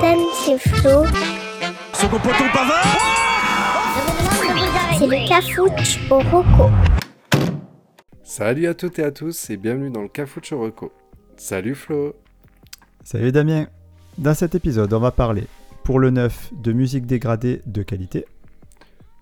c'est 0.00 0.58
Flo. 0.58 1.04
Pavard 2.52 2.84
C'est 4.98 5.06
le 5.06 5.28
cafouche 5.28 5.98
au 6.10 6.18
roco. 6.18 6.70
Salut 8.22 8.66
à 8.66 8.74
toutes 8.74 8.98
et 8.98 9.04
à 9.04 9.10
tous 9.10 9.50
et 9.50 9.56
bienvenue 9.56 9.90
dans 9.90 10.02
le 10.02 10.08
Cafucho 10.08 10.60
Reco. 10.60 10.92
Salut 11.36 11.74
Flo 11.74 12.14
Salut 13.04 13.32
Damien 13.32 13.68
Dans 14.18 14.34
cet 14.34 14.54
épisode, 14.54 14.92
on 14.92 15.00
va 15.00 15.12
parler, 15.12 15.46
pour 15.84 15.98
le 15.98 16.10
neuf, 16.10 16.50
de 16.52 16.72
musique 16.72 17.06
dégradée 17.06 17.62
de 17.66 17.82
qualité, 17.82 18.26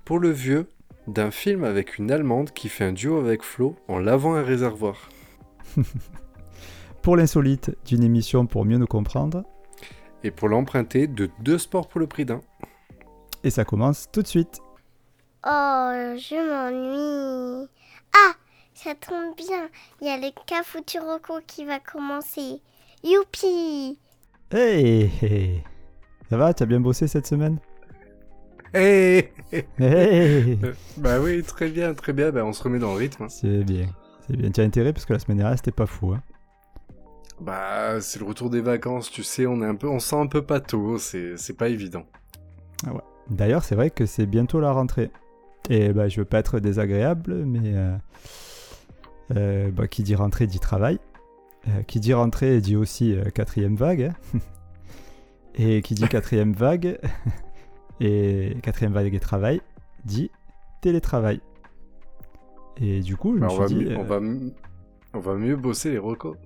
Pour 0.05 0.19
le 0.19 0.31
vieux, 0.31 0.69
d'un 1.07 1.31
film 1.31 1.65
avec 1.65 1.99
une 1.99 2.11
Allemande 2.11 2.51
qui 2.51 2.69
fait 2.69 2.85
un 2.85 2.93
duo 2.93 3.19
avec 3.19 3.43
Flo 3.43 3.77
en 3.89 3.99
lavant 3.99 4.35
un 4.35 4.43
réservoir. 4.43 5.09
pour 7.03 7.17
l'insolite, 7.17 7.77
d'une 7.87 8.03
émission 8.03 8.47
pour 8.47 8.65
mieux 8.65 8.79
nous 8.79 8.87
comprendre, 8.87 9.45
Et 10.25 10.31
pour 10.31 10.49
l'emprunter, 10.49 11.07
de 11.07 11.31
deux 11.41 11.59
sports 11.59 11.87
pour 11.87 12.01
le 12.01 12.07
prix 12.07 12.25
d'un. 12.25 12.41
et 13.45 13.51
ça 13.51 13.65
commence 13.65 14.09
tout 14.11 14.23
de 14.23 14.27
suite. 14.27 14.59
Oh, 15.46 15.91
je 16.17 16.35
m'ennuie. 16.35 17.69
Ah, 18.17 18.32
ça 18.73 18.95
tombe 18.95 19.37
bien. 19.37 19.68
Il 20.01 20.07
y 20.07 20.11
a 20.11 20.17
le 20.17 21.13
roco 21.13 21.41
qui 21.46 21.65
va 21.67 21.79
commencer. 21.79 22.61
Youpi 23.03 23.99
Hey, 24.51 25.11
hey. 25.21 25.63
Ça 26.31 26.39
va, 26.39 26.54
t'as 26.54 26.65
bien 26.65 26.81
bossé 26.81 27.07
cette 27.07 27.27
semaine? 27.27 27.59
Hey 28.73 29.29
Hey 29.79 30.59
Bah 30.96 31.21
oui, 31.21 31.43
très 31.43 31.68
bien, 31.68 31.93
très 31.95 32.12
bien, 32.12 32.31
bah 32.33 32.45
on 32.45 32.53
se 32.53 32.62
remet 32.62 32.79
dans 32.79 32.93
le 32.93 32.98
rythme. 32.98 33.25
hein. 33.25 33.29
C'est 33.29 33.62
bien, 33.62 33.87
c'est 34.27 34.37
bien. 34.37 34.51
Tu 34.51 34.61
as 34.62 34.65
intérêt 34.65 34.93
parce 34.93 35.05
que 35.05 35.12
la 35.12 35.19
semaine 35.19 35.37
dernière 35.39 35.59
c'était 35.59 35.70
pas 35.70 35.87
fou. 35.87 36.12
Hein. 36.12 36.23
Bah 37.41 38.01
c'est 38.01 38.20
le 38.20 38.25
retour 38.27 38.48
des 38.51 38.61
vacances, 38.61 39.11
tu 39.11 39.23
sais, 39.23 39.47
on 39.47 39.61
est 39.62 39.67
un 39.67 39.75
peu, 39.75 39.89
on 39.89 39.98
sent 39.98 40.17
un 40.17 40.27
peu 40.27 40.43
pâteau, 40.43 40.98
c'est 40.98 41.37
c'est 41.37 41.57
pas 41.57 41.69
évident. 41.69 42.07
D'ailleurs, 43.31 43.65
c'est 43.65 43.75
vrai 43.75 43.91
que 43.91 44.07
c'est 44.07 44.27
bientôt 44.27 44.61
la 44.61 44.71
rentrée. 44.73 45.11
Et 45.71 45.93
bah, 45.93 46.09
je 46.09 46.21
veux 46.21 46.27
pas 46.27 46.39
être 46.41 46.61
désagréable, 46.61 47.45
mais 47.47 47.73
euh, 47.75 47.97
euh, 49.35 49.71
bah, 49.71 49.89
qui 49.89 50.03
dit 50.03 50.15
rentrée 50.15 50.47
dit 50.47 50.59
travail. 50.61 50.99
Euh, 51.69 51.83
qui 51.83 52.01
dit 52.01 52.13
rentrée 52.13 52.61
dit 52.61 52.77
aussi 52.77 53.17
quatrième 53.35 53.77
vague. 53.77 54.13
hein. 54.35 54.39
et 55.55 55.83
qui 55.83 55.95
dit 55.95 56.07
quatrième 56.09 56.53
vague 56.57 56.98
et 58.01 58.57
quatrième 58.63 58.93
vague 58.93 59.15
et 59.15 59.21
travail 59.21 59.61
dit 60.05 60.31
télétravail. 60.83 61.41
Et 62.77 63.01
du 63.01 63.17
coup, 63.17 63.37
je 63.37 63.41
Bah, 63.41 63.47
me 63.47 63.51
on, 63.51 63.67
suis 63.67 63.77
va 63.77 63.85
dit, 63.85 63.95
on, 63.97 64.03
va, 64.05 64.17
m- 64.17 64.53
on 65.15 65.21
va 65.21 65.35
mieux 65.35 65.57
bosser 65.57 65.91
les 65.91 65.98
recos. 65.98 66.37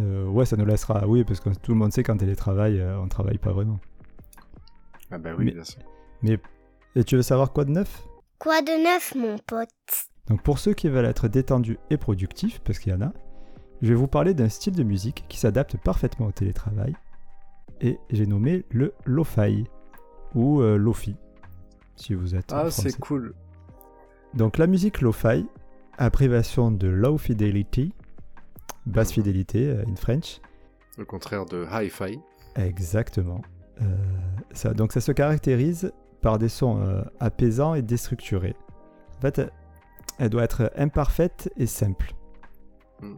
Euh, 0.00 0.26
ouais, 0.26 0.44
ça 0.46 0.56
nous 0.56 0.64
laissera. 0.66 1.06
Oui, 1.06 1.24
parce 1.24 1.40
que 1.40 1.50
tout 1.50 1.72
le 1.72 1.78
monde 1.78 1.92
sait 1.92 2.02
qu'en 2.02 2.16
télétravail, 2.16 2.80
euh, 2.80 2.98
on 3.00 3.08
travaille 3.08 3.38
pas 3.38 3.52
vraiment. 3.52 3.78
Ah 5.10 5.18
bah 5.18 5.30
oui, 5.38 5.46
Mais- 5.46 5.52
bien 5.52 5.64
sûr. 5.64 5.82
Et 6.96 7.04
tu 7.04 7.16
veux 7.16 7.22
savoir 7.22 7.52
quoi 7.52 7.64
de 7.64 7.70
neuf? 7.70 8.04
Quoi 8.38 8.62
de 8.62 8.82
neuf, 8.84 9.14
mon 9.16 9.36
pote? 9.38 9.68
Donc 10.28 10.42
pour 10.42 10.58
ceux 10.58 10.72
qui 10.74 10.88
veulent 10.88 11.04
être 11.04 11.28
détendus 11.28 11.78
et 11.90 11.96
productifs, 11.96 12.60
parce 12.60 12.78
qu'il 12.78 12.92
y 12.92 12.96
en 12.96 13.02
a, 13.02 13.12
je 13.82 13.88
vais 13.88 13.94
vous 13.94 14.06
parler 14.06 14.32
d'un 14.32 14.48
style 14.48 14.74
de 14.74 14.82
musique 14.84 15.24
qui 15.28 15.38
s'adapte 15.38 15.76
parfaitement 15.76 16.26
au 16.26 16.32
télétravail, 16.32 16.94
et 17.80 17.98
j'ai 18.10 18.26
nommé 18.26 18.64
le 18.70 18.94
lo-fi, 19.04 19.64
ou 20.34 20.60
euh, 20.62 20.76
lofi, 20.76 21.16
si 21.96 22.14
vous 22.14 22.34
êtes 22.34 22.52
Ah 22.52 22.70
français. 22.70 22.90
c'est 22.90 22.98
cool. 23.00 23.34
Donc 24.34 24.56
la 24.58 24.66
musique 24.66 25.00
lo-fi, 25.00 25.46
abréviation 25.98 26.70
de 26.70 26.88
low 26.88 27.18
fidelity, 27.18 27.92
basse 28.86 29.12
fidélité 29.12 29.66
euh, 29.68 29.84
in 29.88 29.96
French, 29.96 30.40
Le 30.98 31.04
contraire 31.04 31.46
de 31.46 31.66
hi-fi. 31.70 32.18
exactement. 32.56 33.40
Euh, 33.82 33.84
ça, 34.52 34.72
donc 34.74 34.92
ça 34.92 35.00
se 35.00 35.10
caractérise 35.12 35.92
par 36.20 36.38
des 36.38 36.48
sons 36.48 36.80
euh, 36.80 37.02
apaisants 37.20 37.74
et 37.74 37.82
déstructurés. 37.82 38.54
En 39.18 39.20
fait, 39.20 39.40
elle- 40.18 40.30
doit 40.30 40.44
être 40.44 40.70
imparfaite 40.76 41.50
et 41.56 41.66
simple. 41.66 42.12
Mm. 43.00 43.14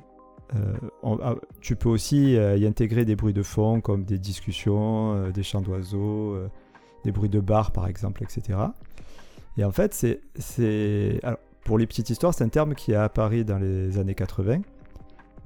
Euh, 0.54 0.74
on- 1.02 1.18
ah, 1.22 1.34
tu 1.60 1.76
peux 1.76 1.88
aussi 1.88 2.32
y 2.34 2.66
intégrer 2.66 3.04
des 3.04 3.16
bruits 3.16 3.32
de 3.34 3.42
fond 3.42 3.80
comme 3.80 4.04
des 4.04 4.18
discussions, 4.18 5.28
des 5.30 5.42
chants 5.42 5.60
d'oiseaux, 5.60 6.38
des 7.04 7.10
bruits 7.12 7.28
de 7.28 7.40
bar 7.40 7.72
par 7.72 7.86
exemple, 7.88 8.22
etc. 8.22 8.58
Et 9.58 9.64
en 9.64 9.72
fait, 9.72 9.92
c'est, 9.92 11.20
pour 11.64 11.78
les 11.78 11.86
petites 11.86 12.10
histoires, 12.10 12.32
c'est 12.32 12.44
un 12.44 12.48
terme 12.48 12.74
qui 12.76 12.94
a 12.94 13.02
apparu 13.04 13.44
dans 13.44 13.58
les 13.58 13.98
années 13.98 14.14
80. 14.14 14.60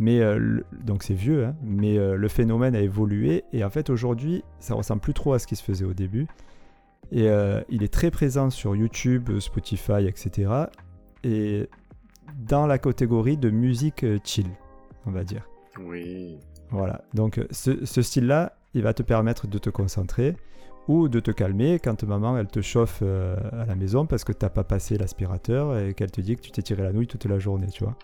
Mais 0.02 0.20
euh, 0.20 0.38
le- 0.38 0.64
donc 0.82 1.02
c'est 1.02 1.14
vieux, 1.14 1.44
hein, 1.44 1.54
mais 1.62 1.98
euh, 1.98 2.16
le 2.16 2.26
phénomène 2.28 2.74
a 2.74 2.80
évolué 2.80 3.44
et 3.52 3.62
en 3.62 3.68
fait 3.70 3.90
aujourd'hui 3.90 4.42
ça 4.58 4.74
ressemble 4.74 5.02
plus 5.02 5.12
trop 5.12 5.34
à 5.34 5.38
ce 5.38 5.46
qui 5.46 5.54
se 5.56 5.62
faisait 5.62 5.84
au 5.84 5.92
début. 5.92 6.26
Et 7.12 7.28
euh, 7.28 7.60
il 7.68 7.82
est 7.82 7.92
très 7.92 8.10
présent 8.10 8.48
sur 8.50 8.74
YouTube, 8.74 9.28
Spotify, 9.40 10.06
etc. 10.06 10.50
Et 11.22 11.68
dans 12.48 12.66
la 12.66 12.78
catégorie 12.78 13.36
de 13.36 13.50
musique 13.50 14.06
chill, 14.24 14.46
on 15.04 15.10
va 15.10 15.22
dire. 15.22 15.46
Oui. 15.84 16.38
Voilà, 16.70 17.02
donc 17.14 17.38
ce, 17.50 17.84
ce 17.84 18.00
style-là, 18.00 18.56
il 18.74 18.82
va 18.82 18.94
te 18.94 19.02
permettre 19.02 19.48
de 19.48 19.58
te 19.58 19.68
concentrer 19.68 20.34
ou 20.88 21.08
de 21.08 21.20
te 21.20 21.30
calmer 21.30 21.78
quand 21.78 22.04
maman 22.04 22.38
elle 22.38 22.46
te 22.48 22.62
chauffe 22.62 23.02
à 23.02 23.66
la 23.66 23.74
maison 23.74 24.06
parce 24.06 24.24
que 24.24 24.32
t'as 24.32 24.48
pas 24.48 24.64
passé 24.64 24.96
l'aspirateur 24.96 25.76
et 25.78 25.92
qu'elle 25.92 26.10
te 26.10 26.20
dit 26.22 26.36
que 26.36 26.40
tu 26.40 26.52
t'es 26.52 26.62
tiré 26.62 26.82
la 26.84 26.92
nouille 26.92 27.06
toute 27.08 27.26
la 27.26 27.38
journée, 27.38 27.66
tu 27.66 27.84
vois. 27.84 27.96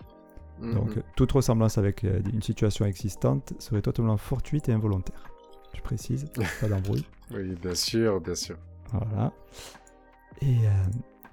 Donc 0.61 0.89
Mhm. 0.91 0.97
euh, 0.97 1.01
toute 1.15 1.31
ressemblance 1.33 1.77
avec 1.77 2.03
euh, 2.03 2.21
une 2.33 2.41
situation 2.41 2.85
existante 2.85 3.53
serait 3.59 3.81
totalement 3.81 4.17
fortuite 4.17 4.69
et 4.69 4.73
involontaire. 4.73 5.29
Je 5.75 5.81
précise, 5.81 6.25
pas 6.61 6.67
d'embrouille. 6.67 7.05
Oui, 7.31 7.55
bien 7.61 7.75
sûr, 7.75 8.19
bien 8.21 8.35
sûr. 8.35 8.57
Voilà. 8.91 9.31
Et 10.41 10.45
euh, 10.65 10.69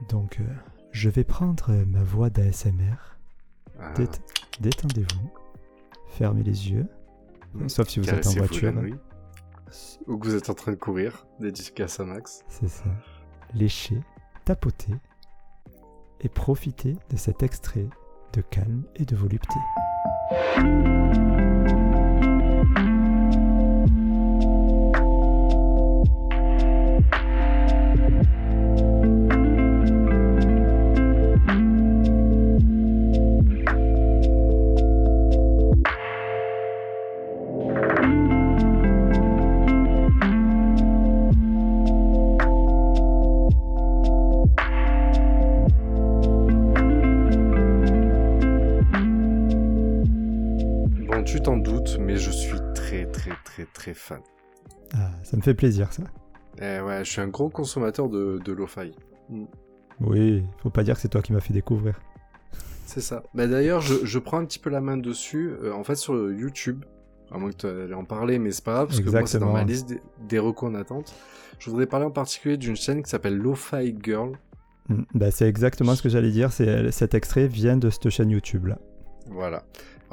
donc, 0.09 0.39
euh, 0.41 0.45
je 0.91 1.09
vais 1.09 1.25
prendre 1.25 1.73
ma 1.87 2.03
voix 2.03 2.29
d'ASMR. 2.31 2.97
Ah, 3.81 3.93
Dét- 3.95 4.21
Détendez-vous. 4.61 5.31
Fermez 6.09 6.43
les 6.43 6.71
yeux. 6.71 6.87
mm. 7.55 7.69
Sauf 7.69 7.89
si 7.89 8.01
vous 8.01 8.09
êtes 8.11 8.27
en 8.27 8.31
voiture. 8.33 8.73
Ou 10.06 10.19
que 10.19 10.29
vous 10.29 10.35
êtes 10.37 10.51
en 10.51 10.55
train 10.55 10.71
de 10.73 10.77
courir, 10.77 11.27
dédicace 11.41 11.99
à 11.99 12.05
Max. 12.05 12.45
C'est 12.49 12.69
ça. 12.69 12.85
Léchez, 13.55 13.99
tapotez 14.45 14.95
et 16.21 16.29
profitez 16.29 16.97
de 17.11 17.17
cet 17.17 17.43
extrait 17.43 17.87
de 18.34 18.43
calme 18.43 18.83
et 18.97 19.05
de 19.05 19.15
volupté. 19.15 19.55
Très 53.84 53.95
fan. 53.95 54.21
Ah, 54.95 55.11
ça 55.22 55.37
me 55.37 55.43
fait 55.43 55.55
plaisir 55.55 55.93
ça. 55.93 56.03
Eh 56.59 56.81
ouais, 56.81 57.05
je 57.05 57.11
suis 57.11 57.21
un 57.21 57.28
gros 57.28 57.49
consommateur 57.50 58.09
de, 58.09 58.41
de 58.45 58.53
lo-fi. 58.53 58.93
Oui, 60.00 60.45
faut 60.62 60.71
pas 60.71 60.83
dire 60.84 60.95
que 60.95 61.00
c'est 61.00 61.09
toi 61.09 61.21
qui 61.22 61.33
m'as 61.33 61.41
fait 61.41 61.53
découvrir. 61.53 62.00
C'est 62.87 63.00
ça. 63.00 63.23
Bah 63.34 63.47
d'ailleurs, 63.47 63.81
je, 63.81 64.05
je 64.05 64.19
prends 64.19 64.39
un 64.39 64.44
petit 64.44 64.59
peu 64.59 64.71
la 64.71 64.81
main 64.81 64.97
dessus. 64.97 65.53
euh, 65.62 65.73
en 65.73 65.84
fait, 65.84 65.97
sur 65.97 66.15
YouTube, 66.33 66.84
à 67.31 67.39
moins 67.39 67.50
que 67.50 67.56
tu 67.56 67.67
allais 67.67 67.94
en 67.94 68.05
parler, 68.05 68.39
mais 68.39 68.50
c'est 68.53 68.65
pas 68.65 68.75
grave, 68.75 68.87
parce 68.89 69.00
que 69.00 69.11
moi, 69.11 69.27
c'est 69.27 69.39
dans 69.39 69.53
ma 69.53 69.65
liste 69.65 69.89
des, 69.89 70.00
des 70.28 70.39
recos 70.39 70.70
en 70.70 70.75
attente. 70.75 71.14
Je 71.58 71.70
voudrais 71.70 71.87
parler 71.87 72.06
en 72.06 72.11
particulier 72.11 72.56
d'une 72.56 72.76
chaîne 72.76 73.03
qui 73.03 73.11
s'appelle 73.11 73.37
Lo-Fi 73.37 73.97
Girl. 74.03 74.32
Mm, 74.88 75.03
Bah, 75.14 75.31
c'est 75.31 75.49
exactement 75.49 75.94
ce 75.94 76.03
que 76.03 76.08
j'allais 76.08 76.31
dire. 76.31 76.53
C'est 76.53 76.91
cet 76.93 77.14
extrait 77.14 77.47
vient 77.49 77.76
de 77.76 77.91
cette 77.91 78.11
chaîne 78.11 78.31
YouTube 78.31 78.67
là. 78.67 78.79
Voilà. 79.31 79.64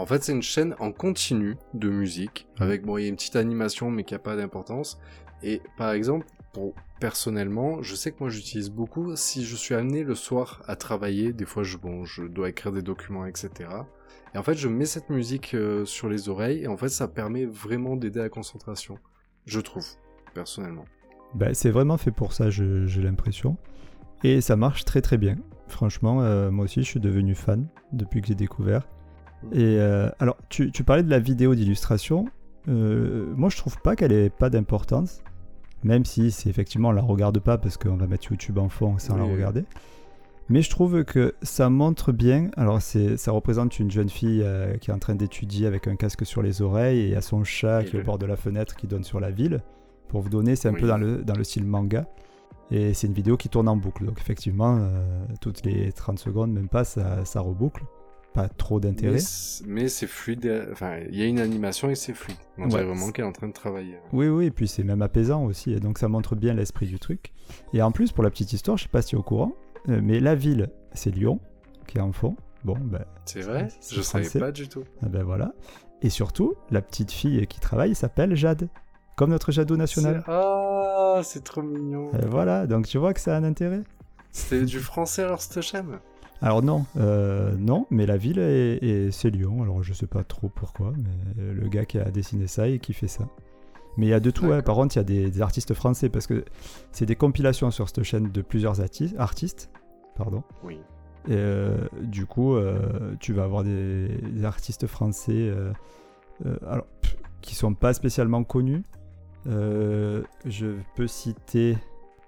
En 0.02 0.08
fait, 0.08 0.24
c'est 0.24 0.32
une 0.32 0.42
chaîne 0.42 0.74
en 0.80 0.92
continu 0.92 1.58
de 1.76 1.88
musique, 1.88 2.48
avec, 2.60 2.84
bon, 2.84 2.98
il 2.98 3.04
y 3.04 3.06
a 3.06 3.10
une 3.10 3.16
petite 3.16 3.36
animation, 3.36 3.92
mais 3.92 4.04
qui 4.04 4.16
a 4.16 4.20
pas 4.20 4.36
d'importance. 4.36 5.00
Et 5.44 5.62
par 5.78 5.92
exemple, 5.92 6.26
pour 6.54 6.74
personnellement, 7.00 7.84
je 7.84 7.94
sais 7.94 8.12
que 8.12 8.18
moi 8.20 8.30
j'utilise 8.30 8.72
beaucoup 8.72 9.16
si 9.16 9.46
je 9.46 9.56
suis 9.56 9.76
amené 9.76 10.04
le 10.04 10.16
soir 10.16 10.64
à 10.68 10.76
travailler. 10.76 11.34
Des 11.34 11.46
fois, 11.46 11.62
je, 11.62 11.78
bon, 11.78 12.04
je 12.04 12.24
dois 12.24 12.50
écrire 12.50 12.72
des 12.72 12.82
documents, 12.82 13.28
etc. 13.28 13.70
Et 14.34 14.40
en 14.40 14.42
fait, 14.42 14.56
je 14.56 14.68
mets 14.68 14.86
cette 14.86 15.12
musique 15.12 15.54
euh, 15.54 15.86
sur 15.86 16.10
les 16.10 16.30
oreilles, 16.30 16.64
et 16.64 16.68
en 16.68 16.78
fait, 16.78 16.90
ça 16.90 17.08
permet 17.08 17.46
vraiment 17.46 17.96
d'aider 17.96 18.22
à 18.22 18.24
la 18.24 18.30
concentration. 18.30 18.98
Je 19.46 19.60
trouve, 19.60 19.86
personnellement. 20.34 20.86
Bah, 21.36 21.54
c'est 21.54 21.70
vraiment 21.70 21.98
fait 21.98 22.12
pour 22.12 22.34
ça, 22.34 22.50
j'ai 22.50 23.04
l'impression. 23.04 23.56
Et 24.24 24.42
ça 24.42 24.56
marche 24.56 24.84
très 24.84 25.02
très 25.02 25.20
bien. 25.20 25.36
Franchement, 25.68 26.24
euh, 26.24 26.50
moi 26.50 26.66
aussi, 26.66 26.82
je 26.82 26.88
suis 26.88 27.00
devenu 27.00 27.36
fan 27.36 27.68
depuis 27.94 28.22
que 28.22 28.28
j'ai 28.30 28.36
découvert. 28.36 28.88
Et 29.52 29.78
euh, 29.80 30.10
alors, 30.20 30.38
tu, 30.50 30.72
tu 30.72 30.84
parlais 30.84 31.04
de 31.04 31.10
la 31.10 31.20
vidéo 31.20 31.56
d'illustration. 31.56 32.26
Euh, 32.70 33.34
moi, 33.36 33.50
je 33.50 33.58
trouve 33.58 33.78
pas 33.82 33.96
qu'elle 33.96 34.12
ait 34.12 34.30
pas 34.30 34.50
d'importance. 34.50 35.22
Même 35.84 36.06
si 36.06 36.30
c'est 36.30 36.50
effectivement, 36.50 36.90
on 36.90 36.94
la 36.94 37.02
regarde 37.02 37.40
pas 37.40 37.58
parce 37.58 37.76
qu'on 37.78 37.96
va 37.98 38.06
mettre 38.06 38.30
YouTube 38.32 38.60
en 38.60 38.70
fond 38.70 39.00
sans 39.00 39.18
la 39.18 39.26
oui. 39.26 39.34
regarder. 39.34 39.66
Mais 40.48 40.62
je 40.62 40.70
trouve 40.70 41.04
que 41.04 41.34
ça 41.42 41.70
montre 41.70 42.12
bien. 42.12 42.50
Alors, 42.58 42.82
c'est, 42.82 43.18
ça 43.18 43.32
représente 43.32 43.80
une 43.80 43.90
jeune 43.90 44.10
fille 44.10 44.42
euh, 44.44 44.78
qui 44.78 44.92
est 44.92 44.94
en 44.94 45.00
train 45.00 45.16
d'étudier 45.16 45.66
avec 45.66 45.88
un 45.88 45.96
casque 45.96 46.26
sur 46.26 46.44
les 46.44 46.62
oreilles 46.62 47.10
et 47.12 47.16
a 47.16 47.22
son 47.22 47.44
chat 47.44 47.82
Et 47.82 47.86
qui 47.86 47.98
est 47.98 48.02
au 48.02 48.04
bord 48.04 48.20
de 48.20 48.26
la 48.28 48.36
fenêtre 48.36 48.76
qui 48.76 48.86
donne 48.86 49.04
sur 49.04 49.20
la 49.20 49.32
ville. 49.32 49.62
Pour 50.10 50.22
vous 50.22 50.30
donner, 50.30 50.56
c'est 50.56 50.68
un 50.68 50.74
Oui. 50.74 50.82
peu 50.82 50.88
dans 50.88 50.98
le, 50.98 51.24
dans 51.24 51.36
le 51.36 51.44
style 51.44 51.66
manga. 51.66 52.06
Et 52.70 52.94
c'est 52.94 53.08
une 53.08 53.14
vidéo 53.14 53.38
qui 53.38 53.50
tourne 53.50 53.68
en 53.68 53.76
boucle. 53.76 54.06
Donc, 54.06 54.20
effectivement, 54.20 54.80
toutes 55.42 55.66
les 55.66 55.92
30 55.92 56.20
secondes, 56.20 56.52
même 56.54 56.70
pas, 56.70 56.84
ça, 56.86 57.26
ça 57.26 57.42
reboucle. 57.42 57.84
Pas 58.34 58.48
trop 58.48 58.80
d'intérêt. 58.80 59.18
Mais 59.66 59.90
c'est 59.90 60.08
fluide. 60.08 60.46
euh, 60.46 60.70
Enfin, 60.72 61.00
il 61.10 61.16
y 61.20 61.22
a 61.22 61.26
une 61.26 61.40
animation 61.40 61.90
et 61.90 61.96
c'est 61.96 62.14
fluide. 62.14 62.38
On 62.58 62.64
Ouais. 62.64 62.70
dirait 62.70 62.84
vraiment 62.86 63.12
qu'elle 63.12 63.26
est 63.26 63.28
en 63.28 63.34
train 63.34 63.48
de 63.50 63.54
travailler. 63.54 63.98
Oui, 64.14 64.28
oui, 64.30 64.46
et 64.46 64.52
puis 64.52 64.68
c'est 64.70 64.84
même 64.84 65.02
apaisant 65.02 65.44
aussi, 65.44 65.74
et 65.74 65.80
donc 65.82 65.98
ça 65.98 66.08
montre 66.08 66.36
bien 66.36 66.54
l'esprit 66.54 66.88
du 66.88 66.98
truc. 67.00 67.34
Et 67.74 67.82
en 67.82 67.92
plus, 67.92 68.12
pour 68.14 68.24
la 68.24 68.30
petite 68.30 68.54
histoire, 68.54 68.78
je 68.78 68.84
sais 68.84 68.90
pas 68.90 69.02
si 69.02 69.10
tu 69.10 69.16
es 69.16 69.20
au 69.20 69.24
courant, 69.24 69.54
euh, 69.90 70.00
mais 70.02 70.20
la 70.22 70.36
ville, 70.36 70.70
c'est 70.94 71.10
Lyon, 71.14 71.40
qui 71.88 71.98
est 71.98 72.02
en 72.02 72.14
fond. 72.14 72.36
Bon, 72.64 72.78
ben, 72.80 73.04
C'est 73.26 73.42
vrai? 73.42 73.68
Je 73.90 74.02
savais 74.02 74.24
français. 74.24 74.40
pas 74.40 74.52
du 74.52 74.70
tout. 74.70 74.84
ah 75.04 75.10
ben 75.10 75.24
voilà. 75.24 75.54
Et 76.04 76.10
surtout, 76.10 76.54
la 76.70 76.82
petite 76.82 77.12
fille 77.12 77.46
qui 77.48 77.60
travaille 77.60 77.96
s'appelle 77.96 78.36
Jade, 78.36 78.70
comme 79.18 79.32
notre 79.32 79.52
Jadot 79.52 79.76
national. 79.78 80.24
Ah, 80.28 81.20
c'est 81.24 81.44
trop 81.44 81.62
mignon. 81.64 82.12
Et 82.14 82.26
voilà, 82.26 82.66
donc 82.68 82.88
tu 82.88 82.98
vois 82.98 83.14
que 83.14 83.20
ça 83.20 83.36
a 83.36 83.40
un 83.40 83.44
intérêt. 83.44 83.82
C'était 84.32 84.64
du 84.66 84.80
français 84.80 85.24
alors 85.24 85.42
cette 85.42 85.62
chaîne? 85.62 86.00
Alors 86.42 86.64
non, 86.64 86.86
euh, 86.98 87.56
non, 87.58 87.86
mais 87.92 88.06
la 88.08 88.18
ville 88.18 88.40
est, 88.40 88.78
est- 88.84 89.12
c'est 89.12 89.30
Lyon. 89.30 89.62
Alors 89.62 89.84
je 89.84 89.94
sais 89.94 90.08
pas 90.08 90.24
trop 90.24 90.50
pourquoi, 90.50 90.92
mais 90.98 91.44
le 91.54 91.68
gars 91.70 91.86
qui 91.86 92.00
a 92.00 92.10
dessiné 92.10 92.48
ça 92.48 92.68
et 92.68 92.80
qui 92.80 92.94
fait 92.94 93.08
ça. 93.08 93.28
Mais 93.98 94.06
il 94.08 94.10
y 94.10 94.14
a 94.14 94.20
de 94.20 94.32
tout. 94.32 94.48
Par 94.66 94.76
contre, 94.76 94.96
il 94.96 95.00
y 95.00 95.02
a 95.02 95.04
des, 95.04 95.30
des 95.30 95.42
artistes 95.42 95.74
français 95.74 96.10
parce 96.10 96.26
que 96.26 96.46
c'est 96.92 97.06
des 97.06 97.16
compilations 97.16 97.70
sur 97.72 97.90
cette 97.90 98.04
chaîne 98.04 98.32
de 98.32 98.42
plusieurs 98.42 98.80
arti- 98.82 99.16
artistes. 99.18 99.70
Pardon. 100.16 100.44
Oui. 100.64 100.80
Et 101.28 101.34
euh, 101.34 101.78
du 102.02 102.26
coup, 102.26 102.56
euh, 102.56 103.14
tu 103.20 103.34
vas 103.34 103.44
avoir 103.44 103.64
des, 103.64 104.08
des 104.08 104.46
artistes 104.46 104.88
français 104.88 105.54
alors, 106.68 106.86
pff, 107.02 107.18
qui 107.42 107.54
sont 107.54 107.76
pas 107.76 107.94
spécialement 107.94 108.44
connus. 108.44 108.82
Je 109.46 110.76
peux 110.96 111.08
citer 111.08 111.78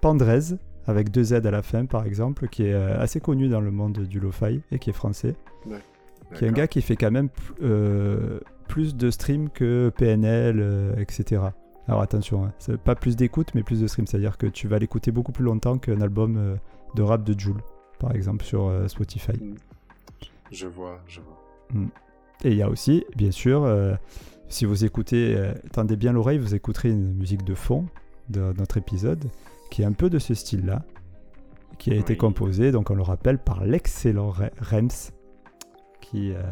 Pandrez, 0.02 0.56
avec 0.88 1.12
deux 1.12 1.24
Z 1.24 1.34
à 1.34 1.52
la 1.52 1.62
fin, 1.62 1.86
par 1.86 2.06
exemple, 2.06 2.48
qui 2.48 2.64
est 2.64 2.74
euh, 2.74 3.00
assez 3.00 3.20
connu 3.20 3.48
dans 3.48 3.62
le 3.62 3.72
monde 3.72 4.00
du 4.00 4.20
lo-fi 4.20 4.62
et 4.72 4.80
qui 4.80 4.90
est 4.90 4.94
français. 4.94 5.36
Qui 6.36 6.46
est 6.46 6.48
un 6.48 6.52
gars 6.52 6.68
qui 6.68 6.82
fait 6.82 6.96
quand 6.96 7.12
même 7.12 7.30
euh, 7.62 8.40
plus 8.68 8.96
de 8.96 9.12
streams 9.12 9.50
que 9.50 9.92
PNL, 9.96 10.60
euh, 10.60 10.96
etc. 10.98 11.42
Alors 11.88 12.02
attention, 12.02 12.46
hein, 12.46 12.76
pas 12.84 12.96
plus 12.96 13.16
d'écoute, 13.16 13.50
mais 13.56 13.64
plus 13.64 13.82
de 13.82 13.88
streams. 13.88 14.08
C'est-à-dire 14.08 14.38
que 14.38 14.48
tu 14.48 14.68
vas 14.68 14.80
l'écouter 14.80 15.12
beaucoup 15.12 15.32
plus 15.32 15.44
longtemps 15.44 15.78
qu'un 15.78 16.02
album 16.02 16.38
euh, 16.38 16.56
de 16.96 17.02
rap 17.02 17.24
de 17.24 17.38
Joule, 17.38 17.62
par 18.00 18.16
exemple, 18.16 18.46
sur 18.46 18.68
euh, 18.68 18.88
Spotify. 18.88 19.34
Je 20.52 20.68
vois, 20.68 21.00
je 21.08 21.20
vois. 21.22 21.40
Et 22.44 22.52
il 22.52 22.58
y 22.58 22.62
a 22.62 22.70
aussi, 22.70 23.06
bien 23.16 23.32
sûr, 23.32 23.64
euh, 23.64 23.96
si 24.48 24.66
vous 24.66 24.86
écoutez, 24.86 25.36
euh, 25.36 25.54
tendez 25.72 25.96
bien 25.96 26.14
l'oreille, 26.14 26.38
vous 26.38 26.56
écouterez 26.56 26.90
une 26.90 27.14
musique 27.14 27.44
de 27.44 27.56
fond 27.56 27.86
de 28.30 28.54
notre 28.58 28.78
épisode 28.78 29.26
qui 29.74 29.82
est 29.82 29.86
un 29.86 29.92
peu 29.94 30.08
de 30.12 30.20
ce 30.20 30.36
style-là, 30.36 30.84
qui 31.80 31.90
a 31.90 31.96
été 31.96 32.14
Oui. 32.14 32.18
composée, 32.18 32.72
donc 32.72 32.92
on 32.92 32.96
le 32.96 33.02
rappelle, 33.02 33.40
par 33.40 33.66
l'excellent 33.66 34.30
Re- 34.30 34.52
Rems, 34.62 35.12
qui, 36.00 36.32
euh, 36.32 36.44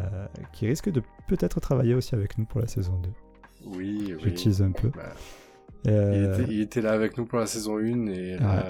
qui 0.53 0.65
risque 0.65 0.89
de 0.89 1.03
peut-être 1.27 1.59
travailler 1.59 1.93
aussi 1.93 2.15
avec 2.15 2.39
nous 2.39 2.45
pour 2.45 2.59
la 2.61 2.65
saison 2.67 2.99
2. 3.03 3.09
Oui, 3.77 4.15
Je 4.19 4.25
oui. 4.25 4.33
tease 4.33 4.63
un 4.63 4.71
peu. 4.71 4.87
Bah, 4.89 5.13
il, 5.85 5.91
Euh, 5.91 6.33
était, 6.41 6.51
il 6.51 6.61
était 6.61 6.81
là 6.81 6.93
avec 6.93 7.15
nous 7.15 7.25
pour 7.25 7.37
la 7.37 7.45
saison 7.45 7.77
1 7.77 8.07
et 8.07 8.37
là, 8.39 8.65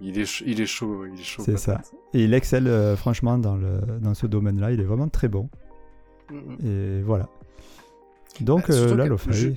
il, 0.00 0.08
il 0.08 0.18
est, 0.20 0.24
ch- 0.26 0.44
il 0.46 0.60
est 0.60 0.66
chaud. 0.66 1.04
Il 1.06 1.18
est 1.20 1.24
chaud 1.24 1.42
C'est 1.44 1.58
ça. 1.58 1.80
Et 2.14 2.22
il 2.22 2.32
excelle 2.32 2.68
euh, 2.68 2.94
franchement 2.94 3.38
dans, 3.38 3.56
le, 3.56 3.80
dans 4.00 4.14
ce 4.14 4.28
domaine-là, 4.28 4.70
il 4.70 4.78
est 4.80 4.84
vraiment 4.84 5.08
très 5.08 5.26
bon. 5.28 5.48
Mhm. 6.30 6.58
Et 6.64 7.02
voilà. 7.02 7.28
Donc 8.40 8.68
Bah, 8.68 8.74
surtout 8.74 8.96
là, 8.96 9.06
je- 9.30 9.52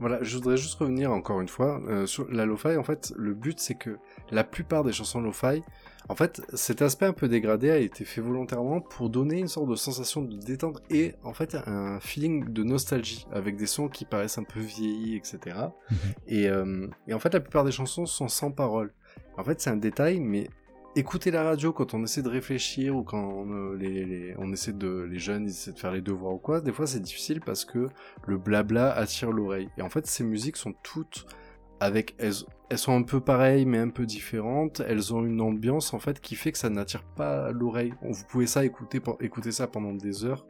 Voilà, 0.00 0.22
je 0.22 0.36
voudrais 0.36 0.56
juste 0.56 0.78
revenir 0.78 1.12
encore 1.12 1.42
une 1.42 1.48
fois 1.48 1.80
euh, 1.86 2.06
sur 2.06 2.26
la 2.30 2.46
lo-fi. 2.46 2.76
En 2.76 2.82
fait, 2.82 3.12
le 3.16 3.34
but 3.34 3.60
c'est 3.60 3.74
que 3.74 3.98
la 4.30 4.44
plupart 4.44 4.82
des 4.82 4.92
chansons 4.92 5.20
lo-fi, 5.20 5.62
en 6.08 6.16
fait, 6.16 6.42
cet 6.54 6.80
aspect 6.82 7.04
un 7.06 7.12
peu 7.12 7.28
dégradé 7.28 7.70
a 7.70 7.76
été 7.76 8.04
fait 8.04 8.20
volontairement 8.20 8.80
pour 8.80 9.10
donner 9.10 9.38
une 9.38 9.48
sorte 9.48 9.68
de 9.68 9.76
sensation 9.76 10.22
de 10.22 10.36
détente 10.38 10.82
et 10.90 11.14
en 11.22 11.34
fait 11.34 11.54
un 11.66 12.00
feeling 12.00 12.50
de 12.50 12.64
nostalgie 12.64 13.26
avec 13.30 13.56
des 13.56 13.66
sons 13.66 13.88
qui 13.88 14.06
paraissent 14.06 14.38
un 14.38 14.44
peu 14.44 14.60
vieillis, 14.60 15.16
etc. 15.16 15.56
Mhm. 15.90 15.96
et, 16.26 16.48
euh, 16.48 16.86
et 17.06 17.14
en 17.14 17.18
fait, 17.18 17.34
la 17.34 17.40
plupart 17.40 17.64
des 17.64 17.72
chansons 17.72 18.06
sont 18.06 18.28
sans 18.28 18.50
parole. 18.50 18.92
En 19.36 19.44
fait, 19.44 19.60
c'est 19.60 19.70
un 19.70 19.76
détail, 19.76 20.18
mais 20.18 20.48
écouter 20.96 21.30
la 21.30 21.44
radio 21.44 21.72
quand 21.72 21.94
on 21.94 22.02
essaie 22.02 22.22
de 22.22 22.28
réfléchir 22.28 22.96
ou 22.96 23.02
quand 23.04 23.22
on, 23.22 23.50
euh, 23.52 23.76
les, 23.76 24.04
les- 24.04 24.34
on 24.38 24.52
essaie 24.52 24.72
de 24.72 25.02
les 25.10 25.18
jeunes 25.18 25.44
ils 25.44 25.50
essaient 25.50 25.72
de 25.72 25.78
faire 25.78 25.92
les 25.92 26.00
devoirs 26.00 26.34
ou 26.34 26.38
quoi, 26.38 26.60
des 26.60 26.72
fois 26.72 26.86
c'est 26.86 27.00
difficile 27.00 27.40
parce 27.40 27.64
que 27.64 27.88
le 28.26 28.38
blabla 28.38 28.92
attire 28.92 29.30
l'oreille. 29.32 29.68
Et 29.78 29.82
en 29.82 29.88
fait, 29.88 30.06
ces 30.06 30.24
musiques 30.24 30.56
sont 30.56 30.74
toutes 30.82 31.26
avec 31.78 32.14
elles, 32.18 32.34
elles 32.68 32.76
sont 32.78 32.94
un 32.94 33.02
peu 33.02 33.20
pareilles 33.20 33.64
mais 33.66 33.78
un 33.78 33.88
peu 33.88 34.04
différentes. 34.04 34.80
Elles 34.80 35.14
ont 35.14 35.24
une 35.24 35.40
ambiance 35.40 35.94
en 35.94 35.98
fait 35.98 36.20
qui 36.20 36.34
fait 36.34 36.52
que 36.52 36.58
ça 36.58 36.68
n'attire 36.70 37.04
pas 37.04 37.52
l'oreille. 37.52 37.94
Vous 38.02 38.24
pouvez 38.28 38.46
ça 38.46 38.64
écouter 38.64 39.00
écouter 39.20 39.52
ça 39.52 39.66
pendant 39.66 39.92
des 39.94 40.24
heures 40.24 40.44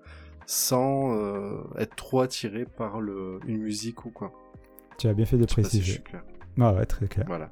sans 0.46 1.16
euh, 1.16 1.58
être 1.78 1.94
trop 1.94 2.20
attiré 2.22 2.64
par 2.64 3.00
le, 3.00 3.38
une 3.46 3.58
musique 3.58 4.04
ou 4.06 4.10
quoi. 4.10 4.32
tu 4.98 5.06
as 5.06 5.14
bien 5.14 5.24
fait 5.26 5.36
de 5.36 5.42
si 5.46 5.54
je 5.54 5.60
préciser. 5.62 5.92
suis 5.92 6.02
clair. 6.02 6.24
Ah 6.58 6.72
ouais, 6.74 6.84
très 6.86 7.06
clair. 7.06 7.26
Voilà. 7.28 7.50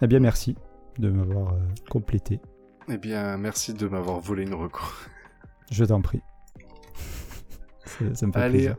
Eh 0.00 0.06
bien, 0.06 0.20
merci 0.20 0.56
de 1.00 1.10
m'avoir 1.10 1.54
euh, 1.54 1.58
complété. 1.90 2.40
Eh 2.88 2.98
bien, 2.98 3.36
merci 3.36 3.72
de 3.74 3.86
m'avoir 3.88 4.20
volé 4.20 4.42
une 4.44 4.54
recours. 4.54 4.94
Je 5.70 5.84
t'en 5.84 6.00
prie. 6.00 6.20
Ça- 7.84 8.14
ça 8.14 8.26
me 8.26 8.32
fait 8.32 8.38
Allez. 8.40 8.52
plaisir. 8.58 8.76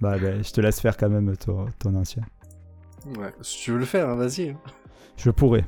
Bah, 0.00 0.18
bah, 0.18 0.40
je 0.42 0.50
te 0.52 0.60
laisse 0.60 0.80
faire 0.80 0.96
quand 0.96 1.08
même 1.08 1.36
ton, 1.36 1.66
ton 1.78 1.94
ancien. 1.94 2.24
Ouais, 3.18 3.32
si 3.40 3.58
tu 3.64 3.72
veux 3.72 3.78
le 3.78 3.84
faire, 3.84 4.08
hein, 4.08 4.16
vas-y. 4.16 4.50
hein. 4.50 4.56
Je 5.16 5.30
pourrais, 5.30 5.64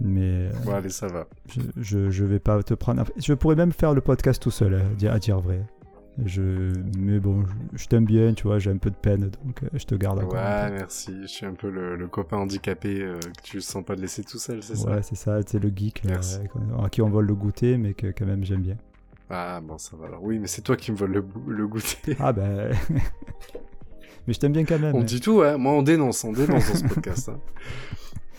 mais 0.00 0.48
euh, 0.48 0.52
Bon, 0.64 0.72
allez, 0.74 0.88
ça 0.88 1.06
va. 1.06 1.26
je, 1.48 1.60
je, 1.76 2.10
je 2.10 2.24
vais 2.24 2.38
pas 2.40 2.60
te 2.62 2.74
prendre. 2.74 3.04
Je 3.16 3.32
pourrais 3.34 3.54
même 3.54 3.72
faire 3.72 3.94
le 3.94 4.00
podcast 4.00 4.42
tout 4.42 4.50
seul, 4.50 4.74
à 4.74 4.80
dire, 4.94 5.12
à 5.12 5.18
dire 5.18 5.38
vrai. 5.40 5.64
Je, 6.24 6.72
mais 6.98 7.18
bon, 7.18 7.44
je, 7.44 7.78
je 7.78 7.86
t'aime 7.88 8.06
bien, 8.06 8.32
tu 8.32 8.44
vois, 8.44 8.58
j'ai 8.58 8.70
un 8.70 8.78
peu 8.78 8.90
de 8.90 8.96
peine, 8.96 9.30
donc 9.44 9.62
euh, 9.62 9.68
je 9.74 9.84
te 9.84 9.94
garde 9.94 10.18
encore. 10.18 10.38
un 10.38 10.70
Ouais, 10.70 10.78
merci. 10.78 11.12
Je 11.22 11.26
suis 11.26 11.44
un 11.44 11.52
peu 11.52 11.68
le, 11.68 11.96
le 11.96 12.08
copain 12.08 12.38
handicapé 12.38 13.02
euh, 13.02 13.18
que 13.20 13.42
tu 13.42 13.60
sens 13.60 13.84
pas 13.84 13.96
de 13.96 14.00
laisser 14.00 14.24
tout 14.24 14.38
seul, 14.38 14.62
c'est 14.62 14.76
ça? 14.76 14.90
Ouais, 14.90 15.02
c'est 15.02 15.14
ça, 15.14 15.38
c'est 15.46 15.58
le 15.58 15.70
geek 15.74 16.04
là, 16.04 16.14
euh, 16.14 16.84
à 16.84 16.88
qui 16.88 17.02
on 17.02 17.10
vole 17.10 17.26
le 17.26 17.34
goûter, 17.34 17.76
mais 17.76 17.92
que 17.92 18.06
quand 18.06 18.24
même 18.24 18.44
j'aime 18.44 18.62
bien. 18.62 18.78
Ah, 19.28 19.60
bon, 19.62 19.76
ça 19.76 19.96
va 19.96 20.06
alors. 20.06 20.22
Oui, 20.22 20.38
mais 20.38 20.46
c'est 20.46 20.62
toi 20.62 20.76
qui 20.76 20.90
me 20.90 20.96
voles 20.96 21.12
le, 21.12 21.24
le 21.48 21.66
goûter. 21.66 22.16
Ah 22.18 22.32
ben. 22.32 22.70
mais 24.26 24.32
je 24.32 24.38
t'aime 24.38 24.52
bien 24.52 24.64
quand 24.64 24.78
même. 24.78 24.94
on 24.94 25.00
hein. 25.00 25.04
dit 25.04 25.20
tout, 25.20 25.38
ouais. 25.38 25.58
Moi, 25.58 25.72
on 25.72 25.82
dénonce, 25.82 26.24
on 26.24 26.32
dénonce 26.32 26.68
dans 26.68 26.76
ce 26.76 26.84
podcast. 26.84 27.28
Hein. 27.28 27.38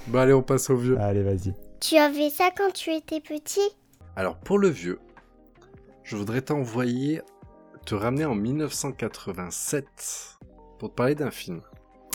Bah, 0.07 0.21
allez, 0.21 0.31
on 0.31 0.41
passe 0.41 0.69
au 0.69 0.77
vieux. 0.77 0.97
Allez, 1.01 1.21
vas-y. 1.21 1.53
Tu 1.81 1.97
avais 1.97 2.29
ça 2.29 2.49
quand 2.55 2.71
tu 2.71 2.91
étais 2.91 3.19
petit? 3.19 3.59
Alors, 4.15 4.37
pour 4.37 4.57
le 4.57 4.69
vieux, 4.69 4.99
je 6.03 6.15
voudrais 6.15 6.41
t'envoyer, 6.41 7.21
te 7.87 7.95
ramener 7.95 8.25
en 8.25 8.35
1987 8.35 10.37
pour 10.77 10.89
te 10.89 10.93
parler 10.93 11.15
d'un 11.15 11.31
film. 11.31 11.61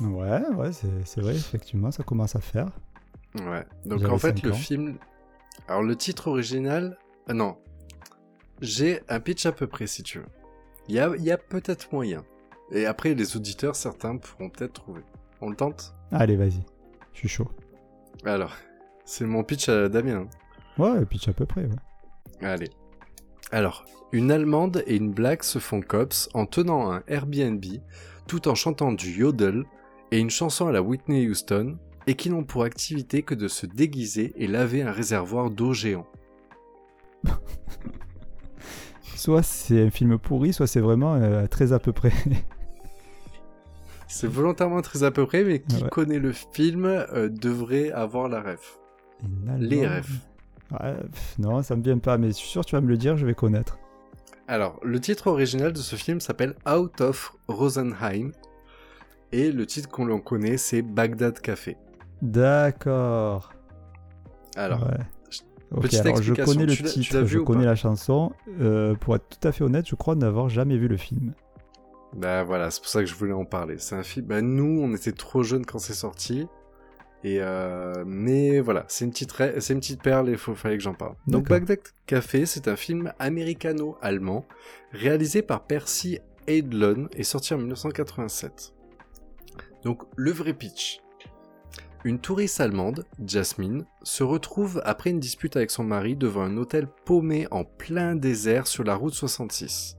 Ouais, 0.03 0.41
ouais, 0.55 0.71
c'est 0.73 1.21
vrai, 1.21 1.35
effectivement, 1.35 1.91
ça 1.91 2.03
commence 2.03 2.37
à 2.37 2.41
faire. 2.41 2.69
Ouais. 3.41 3.65
Donc 3.87 4.05
en 4.05 4.19
fait, 4.19 4.43
le 4.43 4.53
ans. 4.53 4.55
film. 4.55 4.99
Alors 5.67 5.83
le 5.83 5.97
titre 5.97 6.29
original. 6.29 6.99
Ah 7.27 7.33
non. 7.33 7.57
J'ai 8.61 9.01
un 9.09 9.19
pitch 9.19 9.47
à 9.47 9.53
peu 9.53 9.67
près 9.67 9.87
si 9.87 10.03
tu 10.03 10.19
veux. 10.19 10.27
Il 10.89 10.95
y 10.95 11.01
a, 11.01 11.17
y 11.17 11.31
a 11.31 11.39
peut-être 11.39 11.91
moyen. 11.93 12.23
Et 12.71 12.85
après, 12.85 13.15
les 13.15 13.37
auditeurs, 13.37 13.75
certains 13.75 14.19
pourront 14.19 14.51
peut-être 14.51 14.75
trouver. 14.75 15.03
On 15.41 15.49
le 15.49 15.57
tente? 15.57 15.95
Allez, 16.11 16.37
vas-y. 16.37 16.63
Je 17.15 17.19
suis 17.19 17.29
chaud. 17.29 17.51
Alors, 18.25 18.53
c'est 19.07 19.25
mon 19.25 19.43
pitch 19.43 19.71
à 19.71 19.89
Damien. 19.89 20.27
Ouais, 20.79 21.05
puis 21.07 21.21
à 21.27 21.33
peu 21.33 21.47
près, 21.47 21.63
ouais. 21.63 21.71
Allez. 22.43 22.69
Alors, 23.53 23.85
une 24.13 24.31
Allemande 24.33 24.83
et 24.87 24.97
une 24.97 25.13
Black 25.13 25.45
se 25.45 25.59
font 25.59 25.81
cops 25.83 26.29
en 26.35 26.47
tenant 26.47 26.91
un 26.91 27.03
Airbnb 27.07 27.65
tout 28.27 28.49
en 28.49 28.55
chantant 28.55 28.93
du 28.93 29.11
yodel 29.21 29.65
et 30.11 30.19
une 30.19 30.31
chanson 30.31 30.67
à 30.69 30.73
la 30.73 30.83
Whitney 30.83 31.29
Houston 31.29 31.77
et 32.07 32.15
qui 32.15 32.31
n'ont 32.31 32.45
pour 32.45 32.65
activité 32.65 33.23
que 33.23 33.35
de 33.35 33.49
se 33.49 33.67
déguiser 33.67 34.33
et 34.37 34.47
laver 34.47 34.83
un 34.83 34.91
réservoir 34.93 35.51
d'eau 35.51 35.73
géant. 35.73 36.07
Soit 39.17 39.43
c'est 39.43 39.83
un 39.87 39.91
film 39.91 40.19
pourri, 40.19 40.53
soit 40.53 40.67
c'est 40.67 40.81
vraiment 40.81 41.15
euh, 41.15 41.47
très 41.47 41.73
à 41.73 41.79
peu 41.79 41.93
près. 41.93 42.13
C'est 44.09 44.27
volontairement 44.27 44.83
très 44.83 45.05
à 45.05 45.11
peu 45.13 45.25
près, 45.27 45.45
mais 45.45 45.61
qui 45.61 45.83
Ouais. 45.83 45.89
connaît 45.91 46.19
le 46.19 46.33
film 46.33 46.85
euh, 46.87 47.29
devrait 47.29 47.93
avoir 47.93 48.29
la 48.29 48.43
ref. 48.43 48.79
Les 49.59 49.87
refs. 49.87 50.11
Ouais, 50.81 50.95
pff, 51.11 51.39
non, 51.39 51.63
ça 51.63 51.77
me 51.77 51.83
vient 51.83 51.99
pas, 51.99 52.19
mais 52.19 52.29
je 52.29 52.33
suis 52.33 52.49
sûr 52.49 52.63
que 52.63 52.69
tu 52.69 52.75
vas 52.77 52.81
me 52.81 52.89
le 52.89 52.97
dire, 52.97 53.17
je 53.17 53.27
vais 53.27 53.35
connaître. 53.35 53.79
Alors, 54.49 54.81
le 54.83 55.01
titre 55.01 55.29
original 55.29 55.73
de 55.73 55.79
ce 55.79 55.97
film 55.97 56.21
s'appelle 56.21 56.55
Out 56.69 57.01
of 57.01 57.35
Rosenheim. 57.49 58.33
Et 59.33 59.51
le 59.51 59.67
titre 59.67 59.89
qu'on 59.89 60.05
l'on 60.05 60.21
connaît, 60.21 60.57
c'est 60.59 60.83
Bagdad 60.83 61.41
Café. 61.41 61.77
D'accord. 62.21 63.53
Alors, 64.57 64.81
Ouais. 64.83 64.99
Alors 66.05 66.21
je 66.23 66.35
connais 66.35 66.67
le 66.67 66.77
titre, 66.77 67.25
je 67.25 67.39
connais 67.39 67.65
la 67.65 67.75
chanson. 67.75 68.33
Euh, 68.61 68.95
pour 68.95 69.17
être 69.17 69.27
tout 69.29 69.49
à 69.49 69.53
fait 69.53 69.65
honnête, 69.65 69.87
je 69.89 69.95
crois 69.95 70.15
n'avoir 70.15 70.49
jamais 70.51 70.77
vu 70.77 70.87
le 70.87 70.99
film. 70.99 71.33
bah 72.15 72.45
voilà, 72.45 72.71
c'est 72.71 72.81
pour 72.81 72.91
ça 72.91 73.01
que 73.01 73.07
je 73.07 73.15
voulais 73.15 73.33
en 73.33 73.47
parler. 73.47 73.77
C'est 73.79 73.95
un 73.95 74.03
film. 74.03 74.27
Bah 74.27 74.43
nous, 74.43 74.81
on 74.83 74.95
était 74.95 75.13
trop 75.13 75.43
jeunes 75.43 75.65
quand 75.65 75.79
c'est 75.79 75.95
sorti. 75.95 76.47
Et 77.25 77.39
euh, 77.41 78.03
mais 78.07 78.59
voilà, 78.61 78.85
c'est 78.89 79.05
une 79.05 79.13
petite, 79.13 79.31
ré- 79.33 79.61
c'est 79.61 79.75
une 79.75 79.81
petite 79.81 80.03
perle 80.03 80.29
et 80.29 80.33
il 80.33 80.39
fallait 80.39 80.77
que 80.77 80.83
j'en 80.83 80.95
parle. 80.95 81.15
Donc. 81.27 81.49
Bagdad 81.49 81.79
Café, 82.07 82.47
c'est 82.47 82.67
un 82.67 82.77
film 82.77 83.13
américano-allemand 83.21 84.45
réalisé 84.93 85.43
par 85.43 85.63
Percy 85.65 86.19
Eidlon 86.49 87.09
et 87.13 87.23
sorti 87.23 87.55
en 87.55 87.59
1987. 87.59 88.73
Donc 89.85 90.03
le 90.17 90.33
vrai 90.33 90.53
pitch. 90.53 91.01
Une 92.05 92.19
touriste 92.19 92.61
allemande, 92.61 93.05
Jasmine, 93.25 93.85
se 94.03 94.25
retrouve 94.25 94.83
après 94.85 95.11
une 95.11 95.21
dispute 95.21 95.55
avec 95.57 95.71
son 95.71 95.85
mari 95.85 96.17
devant 96.17 96.43
un 96.43 96.57
hôtel 96.57 96.89
paumé 97.05 97.47
en 97.53 97.63
plein 97.65 98.17
désert 98.17 98.67
sur 98.67 98.83
la 98.83 98.97
route 98.97 99.15
66, 99.15 99.97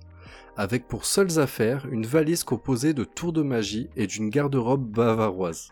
avec 0.58 0.89
pour 0.89 1.06
seules 1.06 1.39
affaires 1.39 1.86
une 1.89 2.06
valise 2.06 2.44
composée 2.44 2.94
de 2.94 3.06
tours 3.06 3.32
de 3.32 3.42
magie 3.42 3.89
et 3.96 4.08
d'une 4.08 4.30
garde-robe 4.30 4.86
bavaroise. 4.86 5.70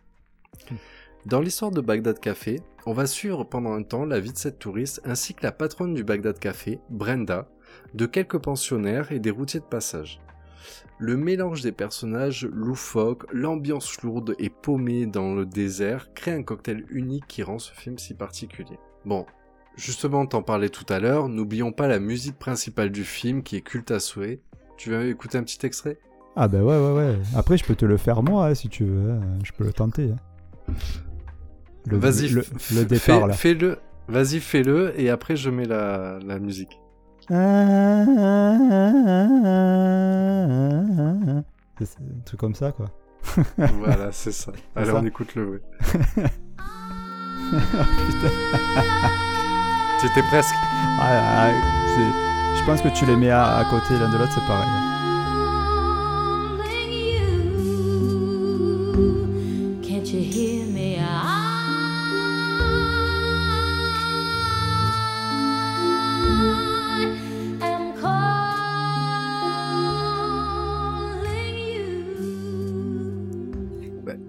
Dans 1.25 1.39
l'histoire 1.39 1.71
de 1.71 1.81
Bagdad 1.81 2.19
Café, 2.19 2.61
on 2.85 2.93
va 2.93 3.05
suivre 3.05 3.43
pendant 3.43 3.73
un 3.73 3.83
temps 3.83 4.05
la 4.05 4.19
vie 4.19 4.31
de 4.31 4.37
cette 4.37 4.57
touriste 4.59 5.01
ainsi 5.05 5.33
que 5.35 5.43
la 5.43 5.51
patronne 5.51 5.93
du 5.93 6.03
Bagdad 6.03 6.39
Café, 6.39 6.79
Brenda, 6.89 7.47
de 7.93 8.05
quelques 8.07 8.39
pensionnaires 8.39 9.11
et 9.11 9.19
des 9.19 9.29
routiers 9.29 9.59
de 9.59 9.65
passage. 9.65 10.19
Le 10.97 11.17
mélange 11.17 11.61
des 11.61 11.71
personnages 11.71 12.45
loufoques, 12.51 13.25
l'ambiance 13.31 14.01
lourde 14.01 14.35
et 14.39 14.49
paumée 14.49 15.05
dans 15.05 15.33
le 15.35 15.45
désert 15.45 16.13
crée 16.13 16.31
un 16.33 16.43
cocktail 16.43 16.85
unique 16.89 17.25
qui 17.27 17.43
rend 17.43 17.59
ce 17.59 17.71
film 17.71 17.97
si 17.97 18.13
particulier. 18.15 18.77
Bon, 19.05 19.25
justement, 19.75 20.25
t'en 20.25 20.41
parlais 20.41 20.69
tout 20.69 20.85
à 20.89 20.99
l'heure, 20.99 21.29
n'oublions 21.29 21.71
pas 21.71 21.87
la 21.87 21.99
musique 21.99 22.37
principale 22.39 22.89
du 22.91 23.03
film 23.03 23.43
qui 23.43 23.55
est 23.57 23.61
culte 23.61 23.91
à 23.91 23.99
souhait. 23.99 24.41
Tu 24.77 24.89
veux 24.89 25.07
écouter 25.09 25.37
un 25.37 25.43
petit 25.43 25.63
extrait? 25.65 25.97
Ah 26.35 26.47
bah 26.47 26.63
ouais, 26.63 26.77
ouais, 26.77 26.93
ouais. 26.93 27.15
Après, 27.35 27.57
je 27.57 27.63
peux 27.65 27.75
te 27.75 27.85
le 27.85 27.97
faire 27.97 28.23
moi, 28.23 28.47
hein, 28.47 28.55
si 28.55 28.69
tu 28.69 28.85
veux. 28.85 29.11
hein. 29.11 29.21
Je 29.43 29.51
peux 29.51 29.63
le 29.65 29.73
tenter. 29.73 30.11
hein. 30.11 30.73
Le, 31.87 31.97
Vas-y, 31.97 32.29
le, 32.29 32.43
le 32.75 32.85
départ, 32.85 33.21
fais- 33.21 33.27
là. 33.27 33.33
Fais-le, 33.33 33.77
vas-y, 34.07 34.39
fais-le, 34.39 34.93
et 34.99 35.09
après 35.09 35.35
je 35.35 35.49
mets 35.49 35.65
la, 35.65 36.19
la 36.23 36.37
musique. 36.39 36.79
C'est 41.79 41.97
un 41.99 42.21
truc 42.25 42.39
comme 42.39 42.53
ça, 42.55 42.71
quoi. 42.71 42.91
voilà, 43.57 44.11
c'est 44.11 44.31
ça. 44.31 44.51
Allez, 44.75 44.87
ça 44.91 44.95
on 44.97 45.05
écoute 45.05 45.33
le 45.35 45.47
ouais. 45.49 45.61
Putain. 47.51 48.31
C'était 50.01 50.23
presque. 50.29 50.55
Ah, 50.99 51.47
ah, 51.47 51.51
c'est- 51.95 52.59
je 52.59 52.65
pense 52.65 52.81
que 52.81 52.89
tu 52.89 53.05
les 53.05 53.15
mets 53.15 53.29
à, 53.29 53.57
à 53.57 53.65
côté 53.65 53.97
l'un 53.99 54.09
de 54.11 54.17
l'autre, 54.17 54.31
c'est 54.33 54.45
pareil. 54.47 54.69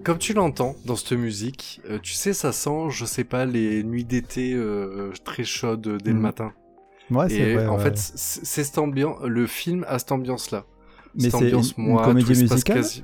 Comme 0.03 0.17
tu 0.17 0.33
l'entends 0.33 0.75
dans 0.85 0.95
cette 0.95 1.13
musique, 1.13 1.81
euh, 1.89 1.99
tu 2.01 2.13
sais, 2.13 2.33
ça 2.33 2.51
sent, 2.51 2.89
je 2.89 3.05
sais 3.05 3.23
pas, 3.23 3.45
les 3.45 3.83
nuits 3.83 4.05
d'été 4.05 4.53
euh, 4.53 5.11
très 5.23 5.43
chaudes 5.43 5.97
dès 6.03 6.09
le 6.11 6.15
Mhm. 6.17 6.21
matin. 6.21 6.53
Ouais, 7.11 7.27
c'est 7.29 7.53
vrai. 7.53 7.67
en 7.67 7.77
ouais. 7.77 7.83
fait, 7.83 7.97
c'est 7.97 8.63
cette 8.63 8.77
ambiance, 8.77 9.17
le 9.23 9.45
film 9.47 9.85
a 9.87 9.99
cette 9.99 10.11
ambiance-là. 10.11 10.65
mais 11.15 11.29
c'est 11.29 11.37
une, 11.37 11.45
ambiance 11.45 11.73
une 11.77 11.95
comédie 11.97 12.29
musicale 12.29 12.77
quasi- 12.77 13.03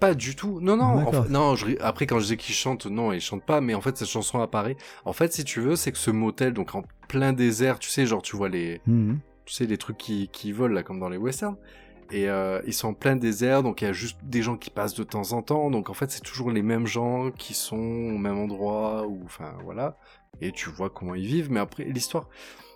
Pas 0.00 0.12
du 0.14 0.34
tout. 0.36 0.60
Non, 0.60 0.76
non. 0.76 0.84
en 0.84 0.96
D'accord. 1.04 1.24
fait- 1.24 1.30
non. 1.30 1.54
Je, 1.54 1.66
après, 1.80 2.04
quand 2.06 2.18
je 2.18 2.26
dis 2.26 2.36
qu'il 2.36 2.54
chante, 2.54 2.84
non, 2.86 3.12
il 3.12 3.20
chante 3.20 3.42
pas. 3.46 3.60
Mais 3.62 3.72
en 3.74 3.80
fait, 3.80 3.96
cette 3.96 4.08
chanson 4.08 4.40
apparaît. 4.40 4.76
En 5.06 5.14
fait, 5.14 5.32
si 5.32 5.44
tu 5.44 5.60
veux, 5.60 5.76
c'est 5.76 5.92
que 5.92 5.96
ce 5.98 6.10
motel, 6.10 6.52
donc 6.52 6.74
en 6.74 6.82
plein 7.08 7.32
désert, 7.32 7.78
tu 7.78 7.88
sais, 7.88 8.04
genre, 8.04 8.20
tu 8.20 8.36
vois 8.36 8.50
les, 8.50 8.82
Mhm. 8.86 9.20
tu 9.46 9.54
sais, 9.54 9.64
les 9.64 9.78
trucs 9.78 9.96
qui, 9.96 10.28
qui 10.32 10.52
volent 10.52 10.74
là, 10.74 10.82
comme 10.82 10.98
dans 11.00 11.08
les 11.08 11.16
westerns. 11.16 11.56
Et 12.10 12.28
euh, 12.28 12.60
ils 12.66 12.74
sont 12.74 12.88
en 12.88 12.94
plein 12.94 13.16
désert, 13.16 13.62
donc 13.62 13.80
il 13.80 13.86
y 13.86 13.88
a 13.88 13.92
juste 13.92 14.18
des 14.22 14.42
gens 14.42 14.56
qui 14.56 14.70
passent 14.70 14.94
de 14.94 15.04
temps 15.04 15.32
en 15.32 15.42
temps. 15.42 15.70
Donc 15.70 15.90
en 15.90 15.94
fait, 15.94 16.10
c'est 16.10 16.22
toujours 16.22 16.50
les 16.50 16.62
mêmes 16.62 16.86
gens 16.86 17.30
qui 17.30 17.54
sont 17.54 17.76
au 17.76 18.18
même 18.18 18.38
endroit, 18.38 19.06
ou 19.06 19.22
enfin 19.24 19.54
voilà. 19.64 19.96
Et 20.40 20.52
tu 20.52 20.68
vois 20.70 20.90
comment 20.90 21.14
ils 21.14 21.26
vivent. 21.26 21.50
Mais 21.50 21.60
après, 21.60 21.84
l'histoire, 21.84 22.28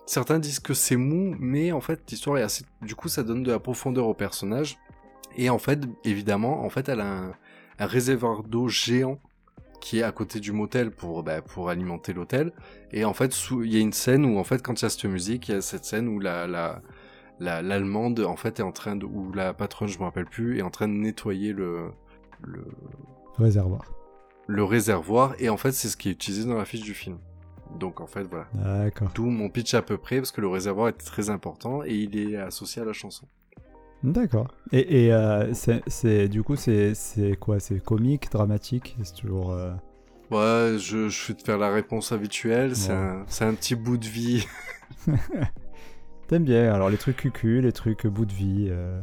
certains 0.06 0.38
disent 0.38 0.60
que 0.60 0.74
c'est 0.74 0.96
mou, 0.96 1.36
mais 1.38 1.72
en 1.72 1.80
fait, 1.80 2.10
l'histoire 2.10 2.38
est 2.38 2.42
assez. 2.42 2.64
Du 2.82 2.94
coup, 2.94 3.08
ça 3.08 3.22
donne 3.22 3.42
de 3.42 3.52
la 3.52 3.58
profondeur 3.58 4.06
au 4.06 4.14
personnage. 4.14 4.78
Et 5.36 5.50
en 5.50 5.58
fait, 5.58 5.80
évidemment, 6.04 6.64
en 6.64 6.70
fait, 6.70 6.88
elle 6.88 7.00
a 7.00 7.06
un, 7.06 7.34
réservoir 7.86 8.42
d'eau 8.42 8.68
géant 8.68 9.20
qui 9.80 10.00
est 10.00 10.02
à 10.02 10.10
côté 10.10 10.40
du 10.40 10.50
motel 10.50 10.90
pour 10.90 11.22
bah, 11.22 11.42
pour 11.42 11.70
alimenter 11.70 12.12
l'hôtel. 12.12 12.52
Et 12.92 13.04
en 13.04 13.14
fait, 13.14 13.36
il 13.52 13.72
y 13.72 13.76
a 13.76 13.80
une 13.80 13.92
scène 13.92 14.24
où 14.24 14.38
en 14.38 14.44
fait, 14.44 14.62
quand 14.62 14.80
il 14.80 14.84
y 14.84 14.86
a 14.86 14.88
cette 14.88 15.04
musique, 15.04 15.48
il 15.48 15.52
y 15.52 15.54
a 15.54 15.62
cette 15.62 15.84
scène 15.84 16.08
où 16.08 16.18
la 16.18 16.46
la 16.48 16.82
la- 17.40 17.62
l'allemande 17.62 18.20
en 18.20 18.36
fait 18.36 18.60
est 18.60 18.62
en 18.62 18.72
train 18.72 18.96
de 18.96 19.04
ou 19.06 19.32
la 19.32 19.54
patronne, 19.54 19.88
je 19.88 19.98
me 19.98 20.04
rappelle 20.04 20.26
plus, 20.26 20.58
est 20.58 20.62
en 20.62 20.70
train 20.70 20.88
de 20.88 20.92
nettoyer 20.94 21.52
le 21.52 21.90
le, 22.42 22.64
Réservoir. 23.36 23.82
le 24.46 24.62
réservoir. 24.64 25.34
Et 25.40 25.48
en 25.48 25.56
fait, 25.56 25.72
c'est 25.72 25.88
ce 25.88 25.96
qui 25.96 26.08
est 26.08 26.12
utilisé 26.12 26.44
dans 26.48 26.56
la 26.56 26.64
fiche 26.64 26.82
du 26.82 26.94
film. 26.94 27.18
Donc 27.78 28.00
en 28.00 28.06
fait, 28.06 28.22
voilà. 28.24 28.46
D'accord. 28.54 29.10
D'où 29.14 29.26
mon 29.26 29.48
pitch 29.50 29.74
à 29.74 29.82
peu 29.82 29.98
près 29.98 30.16
parce 30.18 30.30
que 30.32 30.40
le 30.40 30.48
réservoir 30.48 30.88
est 30.88 30.92
très 30.92 31.30
important 31.30 31.82
et 31.84 31.94
il 31.94 32.16
est 32.18 32.36
associé 32.36 32.80
à 32.82 32.84
la 32.84 32.92
chanson. 32.92 33.26
D'accord. 34.04 34.46
Et, 34.70 35.06
et 35.06 35.12
euh, 35.12 35.52
c'est, 35.54 35.82
c'est- 35.88 36.28
du 36.28 36.42
coup, 36.44 36.54
c'est, 36.56 36.94
c'est 36.94 37.36
quoi? 37.36 37.58
C'est 37.58 37.82
comique, 37.82 38.30
dramatique? 38.30 38.96
C'est 39.02 39.14
toujours. 39.16 39.50
euh, 39.52 39.72
Ouais, 40.30 40.78
je, 40.78 41.08
je 41.08 41.26
vais 41.28 41.34
te 41.34 41.42
faire 41.42 41.58
la 41.58 41.70
réponse 41.70 42.12
habituelle. 42.12 42.76
C'est 42.76 42.92
Ouais. 42.92 42.98
un, 42.98 43.24
c'est 43.26 43.44
un 43.44 43.54
petit 43.54 43.74
bout 43.74 43.96
de 43.98 44.06
vie. 44.06 44.46
T'aimes 46.28 46.44
bien 46.44 46.72
Alors, 46.72 46.90
les 46.90 46.96
trucs 46.98 47.16
cucu, 47.16 47.60
les 47.60 47.72
trucs 47.72 48.06
bout 48.06 48.26
de 48.26 48.32
vie. 48.32 48.68
euh, 48.70 49.00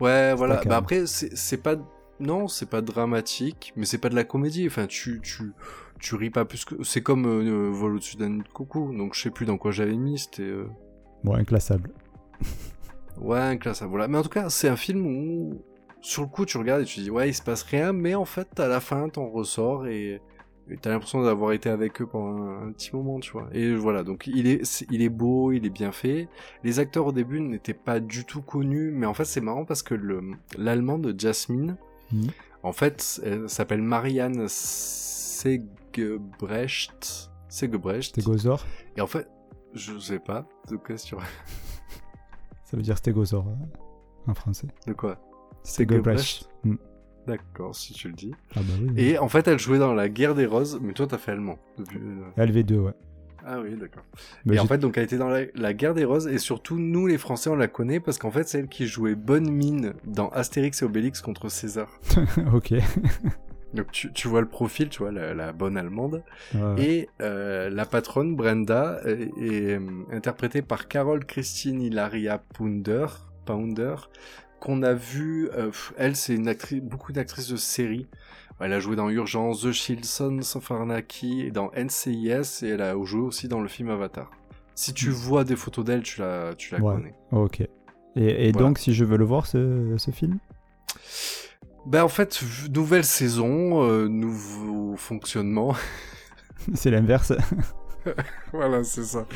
Ouais, 0.00 0.34
voilà. 0.34 0.60
Bah 0.66 0.76
après, 0.76 1.04
c'est 1.06 1.56
pas, 1.62 1.76
non, 2.20 2.46
c'est 2.48 2.68
pas 2.68 2.82
dramatique, 2.82 3.72
mais 3.76 3.86
c'est 3.86 3.98
pas 3.98 4.08
de 4.08 4.14
la 4.14 4.24
comédie. 4.24 4.66
Enfin, 4.66 4.86
tu, 4.86 5.20
tu, 5.22 5.52
tu 5.98 6.14
ris 6.14 6.30
pas 6.30 6.44
plus 6.44 6.64
que. 6.64 6.74
C'est 6.84 7.02
comme 7.02 7.26
euh, 7.26 7.70
Vol 7.70 7.94
au-dessus 7.96 8.16
d'un 8.16 8.30
de 8.30 8.42
coucou. 8.52 8.94
Donc 8.96 9.14
je 9.14 9.22
sais 9.22 9.30
plus 9.30 9.46
dans 9.46 9.56
quoi 9.56 9.70
j'avais 9.70 9.96
mis. 9.96 10.18
C'était. 10.18 10.42
euh, 10.42 10.66
Bon, 11.24 11.34
inclassable. 11.34 11.90
Ouais, 13.18 13.38
un 13.40 13.56
classe. 13.56 13.82
Voilà. 13.82 14.06
Mais 14.08 14.18
en 14.18 14.22
tout 14.22 14.28
cas, 14.28 14.50
c'est 14.50 14.68
un 14.68 14.76
film 14.76 15.06
où, 15.06 15.62
sur 16.02 16.22
le 16.22 16.28
coup, 16.28 16.44
tu 16.44 16.58
regardes 16.58 16.82
et 16.82 16.84
tu 16.84 17.00
dis, 17.00 17.10
ouais, 17.10 17.30
il 17.30 17.34
se 17.34 17.42
passe 17.42 17.62
rien, 17.62 17.92
mais 17.92 18.14
en 18.14 18.26
fait, 18.26 18.60
à 18.60 18.68
la 18.68 18.80
fin, 18.80 19.08
t'en 19.08 19.26
ressors 19.28 19.86
et 19.86 20.20
t'as 20.80 20.90
l'impression 20.90 21.22
d'avoir 21.22 21.52
été 21.52 21.68
avec 21.68 22.00
eux 22.02 22.06
pendant 22.06 22.42
un, 22.42 22.68
un 22.68 22.72
petit 22.72 22.94
moment, 22.94 23.20
tu 23.20 23.30
vois. 23.32 23.48
Et 23.52 23.74
voilà, 23.74 24.02
donc 24.04 24.26
il 24.26 24.46
est, 24.46 24.84
il 24.90 25.00
est 25.02 25.08
beau, 25.08 25.52
il 25.52 25.64
est 25.66 25.70
bien 25.70 25.92
fait. 25.92 26.28
Les 26.64 26.78
acteurs 26.80 27.06
au 27.06 27.12
début 27.12 27.40
n'étaient 27.40 27.72
pas 27.74 28.00
du 28.00 28.24
tout 28.24 28.42
connus, 28.42 28.90
mais 28.90 29.06
en 29.06 29.14
fait, 29.14 29.24
c'est 29.24 29.40
marrant 29.40 29.64
parce 29.64 29.82
que 29.82 29.94
le, 29.94 30.22
l'allemand 30.58 30.98
de 30.98 31.14
Jasmine, 31.18 31.76
Mhm. 32.12 32.28
en 32.62 32.72
fait, 32.72 33.20
elle 33.24 33.48
s'appelle 33.48 33.82
Marianne 33.82 34.46
Segebrecht. 35.86 37.30
Segebrecht. 37.48 38.02
Stégosaure 38.20 38.64
Et 38.96 39.00
en 39.00 39.06
fait, 39.06 39.28
je 39.74 39.98
sais 39.98 40.18
pas 40.18 40.46
de 40.70 40.76
quoi 40.76 40.96
sur, 40.98 41.20
Ça 42.64 42.76
veut 42.76 42.82
dire 42.82 42.96
stégosaure 42.98 43.46
hein, 43.48 43.58
en 44.26 44.34
français. 44.34 44.68
de 44.86 44.92
quoi? 44.92 45.18
Stégebrecht. 45.62 46.48
Mm. 46.64 46.74
D'accord, 47.26 47.74
si 47.74 47.92
tu 47.92 48.08
le 48.08 48.14
dis. 48.14 48.32
Ah 48.54 48.60
bah 48.60 48.74
oui. 48.80 48.92
Et 48.96 49.18
en 49.18 49.28
fait, 49.28 49.48
elle 49.48 49.58
jouait 49.58 49.78
dans 49.78 49.94
la 49.94 50.08
guerre 50.08 50.34
des 50.34 50.46
roses, 50.46 50.78
mais 50.82 50.92
toi, 50.92 51.06
t'as 51.06 51.18
fait 51.18 51.32
allemand. 51.32 51.58
depuis- 51.78 51.98
euh, 51.98 52.44
LV2, 52.44 52.74
ouais. 52.78 52.92
Ah 53.48 53.60
oui, 53.60 53.76
d'accord. 53.76 54.02
Bah, 54.44 54.54
et 54.54 54.58
en 54.58 54.66
fait, 54.66 54.78
donc, 54.78 54.96
elle 54.98 55.04
était 55.04 55.18
dans 55.18 55.28
la, 55.28 55.42
la 55.54 55.72
guerre 55.72 55.94
des 55.94 56.04
roses, 56.04 56.26
et 56.26 56.38
surtout, 56.38 56.78
nous, 56.78 57.06
les 57.06 57.18
Français, 57.18 57.48
on 57.48 57.54
la 57.56 57.68
connaît 57.68 58.00
parce 58.00 58.18
qu'en 58.18 58.30
fait, 58.32 58.48
c'est 58.48 58.58
elle 58.58 58.68
qui 58.68 58.86
jouait 58.88 59.14
Bonne 59.14 59.48
Mine 59.50 59.94
dans 60.04 60.28
Astérix 60.30 60.82
et 60.82 60.84
Obélix 60.84 61.20
contre 61.20 61.48
César. 61.48 61.88
ok. 62.54 62.74
Donc, 63.74 63.90
tu, 63.92 64.12
tu 64.12 64.26
vois 64.28 64.40
le 64.40 64.48
profil, 64.48 64.88
tu 64.88 65.00
vois, 65.00 65.12
la, 65.12 65.34
la 65.34 65.52
bonne 65.52 65.76
allemande. 65.76 66.22
Et 66.78 67.08
euh, 67.20 67.68
la 67.70 67.84
patronne, 67.84 68.34
Brenda, 68.34 69.00
est, 69.04 69.30
est, 69.40 69.76
euh, 69.78 69.80
interprétée 70.12 70.62
par 70.62 70.88
Carole 70.88 71.24
Christine 71.24 71.80
Hilaria 71.82 72.38
Pounder, 72.54 73.06
Pounder 73.44 73.94
qu'on 74.60 74.82
a 74.82 74.92
vu. 74.94 75.48
euh, 75.54 75.70
elle, 75.96 76.16
c'est 76.16 76.34
une 76.34 76.48
actrice, 76.48 76.80
beaucoup 76.82 77.12
d'actrices 77.12 77.48
de 77.48 77.56
séries. 77.56 78.06
Elle 78.60 78.72
a 78.72 78.80
joué 78.80 78.96
dans 78.96 79.10
Urgence, 79.10 79.62
The 79.62 80.56
of 80.56 80.70
Anarchy 80.70 81.42
et 81.42 81.50
dans 81.50 81.70
NCIS 81.76 82.62
et 82.64 82.68
elle 82.68 82.80
a 82.80 82.94
joué 83.04 83.20
aussi 83.20 83.48
dans 83.48 83.60
le 83.60 83.68
film 83.68 83.90
Avatar. 83.90 84.30
Si 84.74 84.94
tu 84.94 85.10
vois 85.10 85.44
des 85.44 85.56
photos 85.56 85.84
d'elle, 85.84 86.02
tu 86.02 86.20
la, 86.20 86.54
tu 86.56 86.72
la. 86.74 86.80
Ouais. 86.80 86.94
connais. 86.94 87.14
Ok. 87.32 87.60
Et, 87.60 87.68
et 88.48 88.52
Voilà. 88.52 88.68
donc, 88.68 88.78
si 88.78 88.94
je 88.94 89.04
veux 89.04 89.18
le 89.18 89.24
voir, 89.26 89.46
ce, 89.46 89.94
ce 89.98 90.10
film? 90.10 90.38
Ben 91.86 92.02
en 92.02 92.08
fait, 92.08 92.42
nouvelle 92.74 93.04
saison, 93.04 93.84
euh, 93.84 94.08
nouveau, 94.08 94.92
au 94.94 94.96
fonctionnement. 94.96 95.74
C'est 96.74 96.90
l'inverse. 96.90 97.32
voilà, 98.52 98.82
c'est 98.84 99.04
ça. 99.04 99.26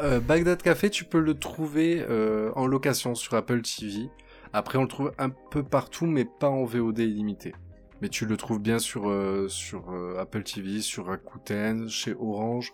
Euh, 0.00 0.18
Bagdad 0.20 0.62
Café, 0.62 0.90
tu 0.90 1.04
peux 1.04 1.20
le 1.20 1.34
trouver 1.34 2.04
euh, 2.08 2.50
en 2.56 2.66
location 2.66 3.14
sur 3.14 3.34
Apple 3.34 3.62
TV. 3.62 4.08
Après, 4.52 4.78
on 4.78 4.82
le 4.82 4.88
trouve 4.88 5.12
un 5.18 5.30
peu 5.30 5.62
partout, 5.62 6.06
mais 6.06 6.24
pas 6.24 6.48
en 6.50 6.64
VOD 6.64 6.98
illimité. 7.00 7.54
Mais 8.00 8.08
tu 8.08 8.26
le 8.26 8.36
trouves 8.36 8.58
bien 8.60 8.78
sur, 8.78 9.08
euh, 9.08 9.48
sur 9.48 9.90
euh, 9.92 10.18
Apple 10.18 10.42
TV, 10.42 10.80
sur 10.80 11.06
Rakuten, 11.06 11.88
chez 11.88 12.14
Orange, 12.14 12.72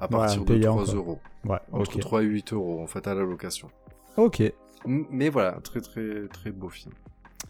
à 0.00 0.04
Ouais, 0.04 0.10
partir 0.10 0.40
de 0.40 0.46
payant, 0.54 0.72
3 0.74 0.84
quoi. 0.86 0.94
euros. 0.94 1.18
Ouais, 1.44 1.58
Entre 1.72 1.96
ok. 1.96 2.00
3 2.00 2.22
et 2.22 2.26
8 2.26 2.52
euros, 2.54 2.80
en 2.82 2.86
fait, 2.86 3.06
à 3.06 3.14
la 3.14 3.22
location. 3.22 3.70
Ok. 4.16 4.40
M- 4.40 5.06
Mais 5.10 5.28
voilà, 5.28 5.52
très 5.62 5.80
très 5.80 6.26
très 6.28 6.50
beau 6.50 6.68
film. 6.70 6.94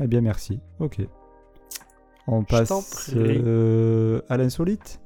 Eh 0.00 0.06
bien, 0.08 0.20
merci. 0.20 0.60
Ok. 0.80 0.98
On 2.26 2.42
passe 2.44 3.10
euh, 3.16 4.20
à 4.28 4.36
l'insolite 4.36 5.00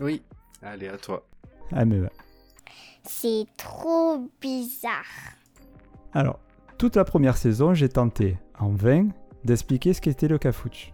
Oui. 0.00 0.22
Allez, 0.62 0.88
à 0.88 0.96
toi. 0.98 1.26
Ah, 1.72 1.84
mais. 1.84 2.00
C'est 3.04 3.46
trop 3.56 4.28
bizarre. 4.40 5.04
Alors, 6.14 6.40
toute 6.78 6.96
la 6.96 7.04
première 7.04 7.36
saison, 7.36 7.74
j'ai 7.74 7.88
tenté, 7.88 8.36
en 8.58 8.70
vain, 8.70 9.08
d'expliquer 9.44 9.92
ce 9.92 10.00
qu'était 10.00 10.28
le 10.28 10.38
cafouche. 10.38 10.92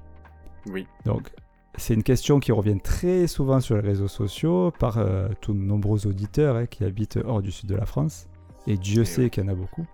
Oui. 0.67 0.87
Donc, 1.05 1.31
c'est 1.77 1.95
une 1.95 2.03
question 2.03 2.41
qui 2.41 2.53
revient 2.53 2.79
très 2.81 3.27
souvent 3.27 3.61
sur 3.61 3.77
les 3.77 3.83
réseaux 3.83 4.09
sociaux 4.09 4.73
par 4.79 4.99
euh, 4.99 5.29
tous 5.41 5.53
nos 5.55 5.65
nombreux 5.65 6.07
auditeurs 6.07 6.57
hein, 6.57 6.67
qui 6.67 6.85
habitent 6.85 7.19
hors 7.25 7.43
du 7.43 7.51
sud 7.53 7.69
de 7.69 7.75
la 7.77 7.87
France. 7.87 8.29
Et 8.67 8.77
Dieu 8.77 9.03
Eh 9.03 9.05
sait 9.05 9.23
oui. 9.25 9.31
qu'il 9.31 9.43
y 9.45 9.47
en 9.47 9.51
a 9.51 9.55
beaucoup. 9.55 9.85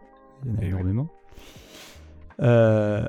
Il 0.44 0.50
y 0.50 0.52
en 0.52 0.54
a 0.54 0.58
Eh 0.60 0.64
oui. 0.64 0.68
énormément. 0.70 1.08
Euh, 2.40 3.04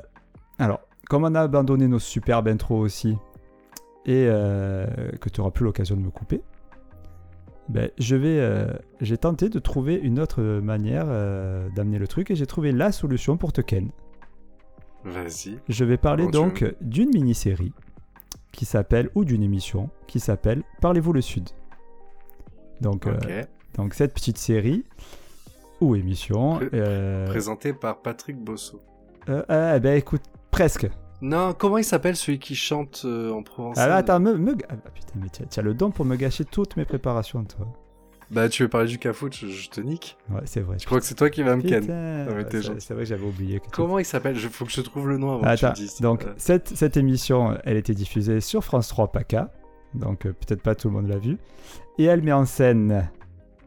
alors, 0.58 0.80
comme 1.08 1.24
on 1.24 1.34
a 1.34 1.40
abandonné 1.42 1.88
nos 1.88 1.98
superbes 1.98 2.48
intros 2.48 2.80
aussi, 2.80 3.16
et 4.04 4.26
euh, 4.28 4.86
que 5.20 5.28
tu 5.28 5.40
n'auras 5.40 5.52
plus 5.52 5.64
l'occasion 5.64 5.96
de 5.96 6.00
me 6.00 6.10
couper, 6.10 6.42
ben, 7.68 7.90
je 7.98 8.16
vais, 8.16 8.38
euh, 8.40 8.66
j'ai 9.00 9.16
tenté 9.18 9.48
de 9.48 9.58
trouver 9.58 9.94
une 9.94 10.18
autre 10.20 10.42
manière 10.42 11.06
euh, 11.08 11.68
d'amener 11.76 11.98
le 11.98 12.08
truc 12.08 12.30
et 12.30 12.34
j'ai 12.34 12.46
trouvé 12.46 12.72
la 12.72 12.92
solution 12.92 13.36
pour 13.36 13.52
te 13.52 13.60
ken. 13.60 13.90
Vas-y. 15.04 15.58
Je 15.68 15.84
vais 15.84 15.96
parler 15.96 16.26
donc 16.28 16.64
d'une 16.80 17.10
mini-série 17.10 17.72
qui 18.52 18.64
s'appelle, 18.64 19.08
ou 19.14 19.24
d'une 19.24 19.42
émission 19.42 19.90
qui 20.06 20.20
s'appelle 20.20 20.62
Parlez-vous 20.80 21.12
le 21.12 21.20
Sud. 21.22 21.48
Donc, 22.80 23.06
euh, 23.06 23.18
donc 23.76 23.94
cette 23.94 24.12
petite 24.14 24.38
série 24.38 24.84
ou 25.80 25.96
émission. 25.96 26.56
Pré- 26.56 26.68
euh, 26.74 27.26
Présenté 27.26 27.72
par 27.72 28.02
Patrick 28.02 28.36
Bosso. 28.38 28.80
euh, 29.28 29.78
ben 29.78 29.96
écoute, 29.96 30.22
presque. 30.50 30.88
Non, 31.22 31.54
comment 31.56 31.78
il 31.78 31.84
s'appelle 31.84 32.16
celui 32.16 32.38
qui 32.40 32.54
chante 32.56 33.02
euh, 33.04 33.30
en 33.32 33.42
provençal? 33.42 33.90
Ah, 33.92 33.96
attends, 33.96 34.18
me, 34.20 34.36
me- 34.36 34.56
ah, 34.68 34.74
putain, 34.92 35.12
mais 35.16 35.28
tu 35.30 35.42
as 35.58 35.62
le 35.62 35.72
don 35.72 35.90
pour 35.92 36.04
me 36.04 36.16
gâcher 36.16 36.44
toutes 36.44 36.76
mes 36.76 36.84
préparations, 36.84 37.44
toi. 37.44 37.66
Bah, 38.30 38.48
tu 38.48 38.62
veux 38.64 38.68
parler 38.68 38.88
du 38.88 38.98
cafouche, 38.98 39.40
je, 39.42 39.46
je 39.46 39.68
te 39.70 39.80
nique. 39.80 40.16
Ouais, 40.30 40.40
c'est 40.46 40.60
vrai. 40.62 40.78
Je 40.80 40.86
crois 40.86 40.98
que 40.98 41.04
c'est 41.06 41.14
toi 41.14 41.30
qui 41.30 41.42
vas 41.42 41.54
me 41.54 41.62
ken. 41.62 41.84
Ah, 41.90 42.44
c'est 42.50 42.94
vrai 42.94 43.02
que 43.02 43.08
j'avais 43.08 43.24
oublié. 43.26 43.60
que 43.60 43.66
Comment 43.70 43.98
il 44.00 44.04
s'appelle? 44.04 44.36
Il 44.36 44.48
faut 44.48 44.64
que 44.64 44.72
je 44.72 44.80
trouve 44.80 45.08
le 45.08 45.16
nom 45.18 45.32
avant 45.34 45.42
que 45.42 45.46
tu 45.56 45.64
Attends, 45.64 45.68
le 45.68 45.74
dises. 45.74 46.00
donc 46.00 46.24
Euh, 46.24 46.32
cette, 46.38 46.68
cette 46.76 46.96
émission, 46.96 47.56
elle 47.64 47.76
était 47.76 47.94
diffusée 47.94 48.40
sur 48.40 48.64
France 48.64 48.88
3 48.88 49.12
PACA, 49.12 49.52
donc 49.94 50.26
euh, 50.26 50.32
peut-être 50.32 50.62
pas 50.62 50.74
tout 50.74 50.88
le 50.88 50.94
monde 50.94 51.06
l'a 51.08 51.18
vue, 51.18 51.36
et 51.98 52.04
elle 52.04 52.22
met 52.22 52.32
en 52.32 52.46
scène, 52.46 53.10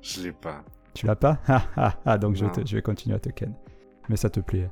je 0.01 0.21
l'ai 0.23 0.31
pas. 0.33 0.63
tu 0.93 1.05
l'as 1.05 1.15
pas? 1.15 1.39
Ah 1.47 1.61
ah 1.77 1.93
ah, 2.05 2.17
donc 2.17 2.35
je, 2.35 2.45
te- 2.47 2.65
je 2.67 2.75
vais 2.75 2.81
continuer 2.81 3.15
à 3.15 3.19
te 3.19 3.29
ken, 3.29 3.53
mais 4.09 4.17
ça 4.17 4.29
te 4.31 4.39
plaît. 4.41 4.69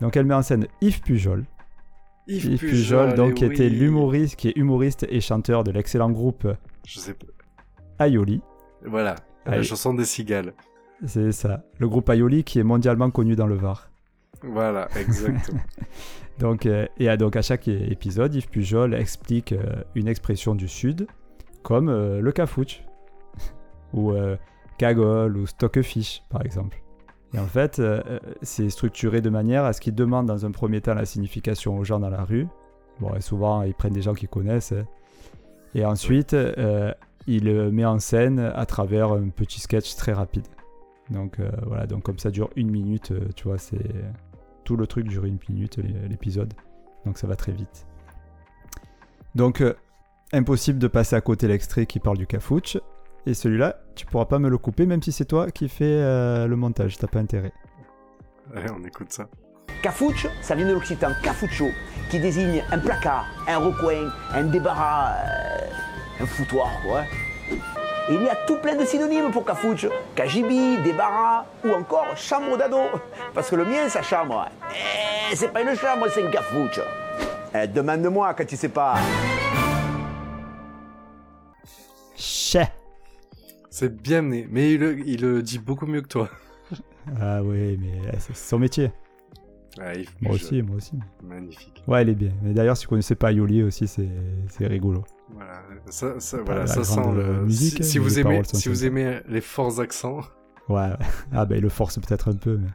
Donc 0.00 0.16
elle 0.16 0.24
met 0.24 0.34
en 0.34 0.42
scène 0.42 0.66
Yves 0.80 1.02
Pujol, 1.02 1.44
Yves, 2.30 2.44
Yves 2.46 2.58
Pujol, 2.60 3.14
donc 3.14 3.32
eh 3.32 3.34
qui 3.34 3.44
était 3.44 3.68
l'humoriste, 3.68 4.36
qui 4.36 4.48
est 4.48 4.56
humoriste 4.56 5.06
et 5.08 5.20
chanteur 5.20 5.64
de 5.64 5.70
l'excellent 5.70 6.10
groupe 6.10 6.46
Je 6.86 6.98
sais 6.98 7.14
pas. 7.14 8.06
Aioli, 8.06 8.40
Voilà, 8.84 9.16
la 9.46 9.62
chanson 9.62 9.92
des 9.92 10.04
cigales. 10.04 10.54
c'est 11.04 11.32
ça, 11.32 11.64
le 11.78 11.88
groupe 11.88 12.08
Aioli 12.08 12.44
qui 12.44 12.58
est 12.58 12.64
mondialement 12.64 13.10
connu 13.10 13.36
dans 13.36 13.46
le 13.46 13.56
Var. 13.56 13.90
Voilà, 14.42 14.88
exactement. 14.96 15.60
Donc, 16.40 16.64
euh, 16.64 16.86
et 16.98 17.14
donc 17.18 17.36
à 17.36 17.42
chaque 17.42 17.68
épisode, 17.68 18.34
Yves 18.34 18.48
Pujol 18.48 18.94
explique 18.94 19.52
euh, 19.52 19.82
une 19.94 20.08
expression 20.08 20.54
du 20.54 20.68
Sud, 20.68 21.06
comme 21.62 21.90
euh, 21.90 22.22
le 22.22 22.32
cafouche, 22.32 22.82
ou 23.92 24.14
cagole, 24.78 25.36
ou 25.36 25.46
stockfish, 25.46 26.22
par 26.30 26.42
exemple. 26.42 26.80
Et 27.34 27.38
en 27.38 27.46
fait, 27.46 27.78
euh, 27.78 28.02
euh, 28.08 28.18
c'est 28.42 28.68
structuré 28.70 29.20
de 29.20 29.30
manière 29.30 29.64
à 29.64 29.72
ce 29.72 29.80
qu'il 29.80 29.94
demande 29.94 30.26
dans 30.26 30.44
un 30.46 30.50
premier 30.50 30.80
temps 30.80 30.94
la 30.94 31.04
signification 31.06 31.78
aux 31.78 31.84
gens 31.84 32.00
dans 32.00 32.10
la 32.10 32.24
rue. 32.24 32.48
Bon, 33.00 33.14
et 33.14 33.20
souvent, 33.20 33.62
ils 33.62 33.74
prennent 33.74 33.92
des 33.92 34.02
gens 34.02 34.14
qu'ils 34.14 34.28
connaissent. 34.28 34.72
hein. 34.72 34.84
Et 35.74 35.84
ensuite, 35.84 36.34
euh, 36.34 36.92
il 37.26 37.48
euh, 37.48 37.70
met 37.70 37.84
en 37.84 37.98
scène 38.00 38.40
à 38.40 38.66
travers 38.66 39.12
un 39.12 39.28
petit 39.28 39.60
sketch 39.60 39.94
très 39.94 40.12
rapide. 40.12 40.46
Donc 41.10 41.38
voilà, 41.66 41.88
donc 41.88 42.04
comme 42.04 42.20
ça 42.20 42.30
dure 42.30 42.50
une 42.54 42.70
minute, 42.70 43.12
tu 43.34 43.48
vois, 43.48 43.58
c'est 43.58 43.82
tout 44.62 44.76
le 44.76 44.86
truc 44.86 45.08
dure 45.08 45.24
une 45.24 45.38
minute 45.48 45.78
l'é- 45.78 46.08
l'épisode, 46.08 46.54
donc 47.04 47.18
ça 47.18 47.26
va 47.26 47.34
très 47.34 47.50
vite. 47.50 47.84
Donc 49.34 49.60
impossible 50.32 50.78
de 50.78 50.86
passer 50.86 51.16
à 51.16 51.20
côté 51.20 51.48
l'extrait 51.48 51.86
qui 51.86 51.98
parle 51.98 52.16
du 52.16 52.28
cafouche, 52.28 52.76
et 53.26 53.34
celui-là, 53.34 53.76
tu 53.94 54.06
pourras 54.06 54.24
pas 54.26 54.38
me 54.38 54.48
le 54.48 54.58
couper 54.58 54.86
même 54.86 55.02
si 55.02 55.12
c'est 55.12 55.24
toi 55.24 55.50
qui 55.50 55.68
fais 55.68 55.84
euh, 55.84 56.46
le 56.46 56.56
montage, 56.56 56.98
t'as 56.98 57.06
pas 57.06 57.18
intérêt. 57.18 57.52
Ouais, 58.54 58.64
on 58.76 58.84
écoute 58.84 59.12
ça. 59.12 59.26
Cafouche, 59.82 60.26
ça 60.42 60.54
vient 60.54 60.66
de 60.66 60.72
l'occitan 60.72 61.08
cafucho, 61.22 61.68
qui 62.10 62.18
désigne 62.18 62.62
un 62.70 62.78
placard, 62.78 63.26
un 63.48 63.58
recoin, 63.58 64.10
un 64.34 64.44
débarras, 64.44 65.12
euh, 65.14 66.22
un 66.22 66.26
foutoir, 66.26 66.70
quoi. 66.86 67.02
Et 68.10 68.14
il 68.14 68.22
y 68.22 68.28
a 68.28 68.34
tout 68.46 68.56
plein 68.56 68.74
de 68.74 68.84
synonymes 68.84 69.30
pour 69.30 69.44
cafouche. 69.44 69.86
Cagibi, 70.16 70.78
débarras 70.82 71.44
ou 71.64 71.72
encore 71.72 72.16
chambre 72.16 72.56
d'ado. 72.58 72.80
Parce 73.32 73.48
que 73.48 73.56
le 73.56 73.64
mien, 73.64 73.88
sa 73.88 74.02
chambre, 74.02 74.48
eh, 74.72 75.36
c'est 75.36 75.52
pas 75.52 75.62
une 75.62 75.76
chambre, 75.76 76.08
c'est 76.12 76.20
une 76.20 76.30
cafouche. 76.30 76.80
Eh, 77.54 77.68
Demande-moi 77.68 78.34
quand 78.34 78.46
tu 78.46 78.56
sais 78.56 78.68
pas. 78.68 78.94
C'est 83.70 84.02
bien 84.02 84.22
mené, 84.22 84.46
mais 84.50 84.74
il 84.74 84.80
le, 84.80 84.98
il 85.06 85.20
le 85.22 85.42
dit 85.42 85.58
beaucoup 85.58 85.86
mieux 85.86 86.02
que 86.02 86.08
toi. 86.08 86.28
Ah 87.20 87.42
oui, 87.42 87.78
mais 87.80 88.08
euh, 88.08 88.12
c'est 88.18 88.36
son 88.36 88.58
métier. 88.58 88.92
Ah, 89.80 89.92
Moi 90.20 90.34
aussi, 90.34 90.62
moi 90.62 90.76
aussi. 90.76 90.98
Magnifique. 91.22 91.82
Ouais, 91.86 92.02
elle 92.02 92.08
est 92.10 92.14
bien. 92.14 92.32
Mais 92.42 92.52
d'ailleurs, 92.52 92.76
si 92.76 92.84
vous 92.86 92.90
connaissez 92.90 93.14
pas 93.14 93.32
Yoli 93.32 93.62
aussi, 93.62 93.86
c'est 93.86 94.66
rigolo. 94.66 95.04
Voilà, 95.32 95.62
ça, 95.88 96.18
ça, 96.18 96.38
Pas 96.38 96.44
voilà, 96.44 96.60
la 96.62 96.66
ça 96.66 96.84
sent 96.84 97.12
le. 97.14 97.44
musique, 97.44 97.82
si, 97.84 97.84
si 97.92 97.98
mais 97.98 98.04
vous 98.04 98.18
aimez, 98.18 98.42
si 98.44 98.68
vous 98.68 98.84
aimez 98.84 99.20
les 99.28 99.40
forts 99.40 99.80
accents, 99.80 100.20
Ouais, 100.68 100.90
ah 101.32 101.46
bah 101.46 101.56
il 101.56 101.62
le 101.62 101.68
force 101.68 101.98
peut-être 101.98 102.28
un 102.28 102.36
peu, 102.36 102.56
mais... 102.58 102.68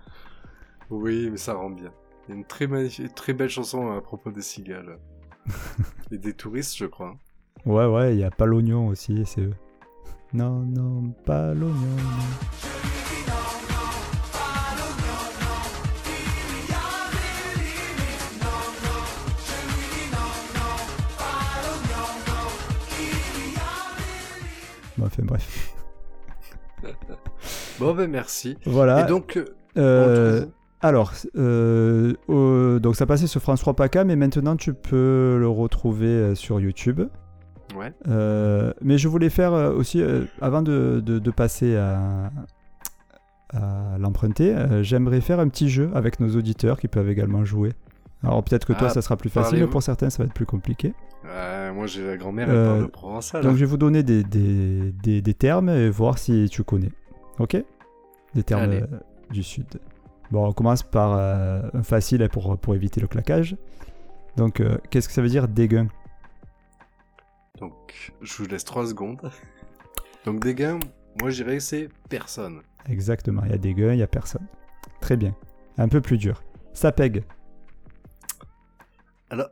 oui, 0.89 1.29
mais 1.31 1.37
ça 1.37 1.53
rend 1.53 1.69
bien. 1.69 1.91
Il 2.27 2.31
y 2.31 2.33
a 2.33 2.37
une 2.37 2.45
très 2.45 2.67
magnifique, 2.67 3.13
très 3.15 3.33
belle 3.33 3.49
chanson 3.49 3.91
à 3.91 4.01
propos 4.01 4.31
des 4.31 4.41
cigales 4.41 4.97
et 6.11 6.17
des 6.17 6.33
touristes, 6.33 6.75
je 6.77 6.85
crois. 6.85 7.15
Ouais, 7.65 7.85
ouais, 7.85 8.13
il 8.15 8.19
y 8.19 8.23
a 8.23 8.31
pas 8.31 8.45
l'oignon 8.45 8.87
aussi, 8.87 9.25
c'est 9.25 9.41
eux. 9.41 9.53
Non, 10.33 10.59
non, 10.59 11.13
pas 11.25 11.53
l'oignon. 11.53 11.73
non. 11.97 13.35
Bon, 24.97 25.05
enfin 25.05 25.23
bref. 25.23 25.73
Bon 27.79 27.93
ben 27.93 28.09
merci. 28.09 28.57
Voilà. 28.65 29.01
Et 29.01 29.09
donc, 29.09 29.35
euh, 29.35 29.45
Euh, 29.77 30.45
alors, 30.79 31.11
euh, 31.35 32.13
euh, 32.29 32.79
donc 32.79 32.95
ça 32.95 33.05
passait 33.05 33.27
sur 33.27 33.41
France 33.41 33.59
3 33.59 33.73
PACA, 33.73 34.05
mais 34.05 34.15
maintenant 34.15 34.55
tu 34.55 34.73
peux 34.73 35.35
le 35.37 35.47
retrouver 35.49 36.07
euh, 36.07 36.35
sur 36.35 36.61
YouTube. 36.61 37.01
Ouais, 37.85 37.93
Euh, 38.07 38.73
mais 38.81 38.97
je 38.97 39.07
voulais 39.07 39.29
faire 39.29 39.53
euh, 39.53 39.71
aussi, 39.73 40.01
euh, 40.01 40.25
avant 40.41 40.61
de, 40.61 41.01
de- 41.05 41.19
de 41.19 41.31
passer 41.31 41.75
à, 41.77 42.31
à 43.53 43.97
l'emprunter, 43.99 44.55
euh, 44.55 44.83
j'aimerais 44.83 45.21
faire 45.21 45.39
un 45.39 45.47
petit 45.47 45.69
jeu 45.69 45.89
avec 45.93 46.19
nos 46.19 46.35
auditeurs 46.35 46.79
qui 46.79 46.87
peuvent 46.87 47.09
également 47.09 47.45
jouer. 47.45 47.71
Alors 48.23 48.43
peut-être 48.43 48.65
que 48.65 48.73
toi 48.73 48.87
Ah, 48.89 48.93
ça 48.93 49.01
sera 49.01 49.17
plus 49.17 49.29
facile, 49.29 49.59
mais 49.59 49.67
pour 49.67 49.83
certains 49.83 50.09
ça 50.09 50.23
va 50.23 50.27
être 50.27 50.33
plus 50.33 50.45
compliqué. 50.47 50.93
Moi 51.73 51.87
j'ai 51.87 52.05
la 52.05 52.17
grand-mère, 52.17 52.49
elle 52.49 52.79
parle 52.79 52.87
provençal. 52.89 53.41
Donc 53.43 53.51
hein. 53.51 53.55
je 53.55 53.59
vais 53.59 53.65
vous 53.69 53.77
donner 53.77 54.01
des, 54.03 54.23
des, 54.23 54.91
des- 55.03 55.21
des 55.21 55.33
termes 55.33 55.69
et 55.69 55.89
voir 55.89 56.17
si 56.17 56.47
tu 56.49 56.63
connais. 56.63 56.91
Ok? 57.39 57.57
Des 58.33 58.43
termes 58.43 58.61
Allez. 58.63 58.83
du 59.31 59.43
sud. 59.43 59.65
Bon, 60.31 60.47
on 60.47 60.53
commence 60.53 60.81
par 60.83 61.13
un 61.13 61.83
facile 61.83 62.27
pour, 62.31 62.57
pour 62.57 62.73
éviter 62.75 62.99
le 62.99 63.07
claquage. 63.07 63.55
Donc, 64.37 64.61
qu'est-ce 64.89 65.07
que 65.07 65.13
ça 65.13 65.21
veut 65.21 65.29
dire 65.29 65.47
déguin 65.47 65.87
Donc 67.59 68.11
je 68.21 68.33
vous 68.37 68.47
laisse 68.47 68.65
3 68.65 68.87
secondes. 68.87 69.31
Donc 70.25 70.45
gars, 70.45 70.77
moi 71.21 71.29
je 71.29 71.43
dirais 71.43 71.59
c'est 71.59 71.89
personne. 72.09 72.61
Exactement, 72.89 73.41
il 73.45 73.51
y 73.51 73.53
a 73.53 73.57
déguin, 73.57 73.93
il 73.93 73.99
y 73.99 74.03
a 74.03 74.07
personne. 74.07 74.45
Très 75.01 75.17
bien. 75.17 75.35
Un 75.77 75.87
peu 75.87 76.01
plus 76.01 76.17
dur. 76.17 76.43
Sapeg. 76.73 77.23
Alors, 79.29 79.49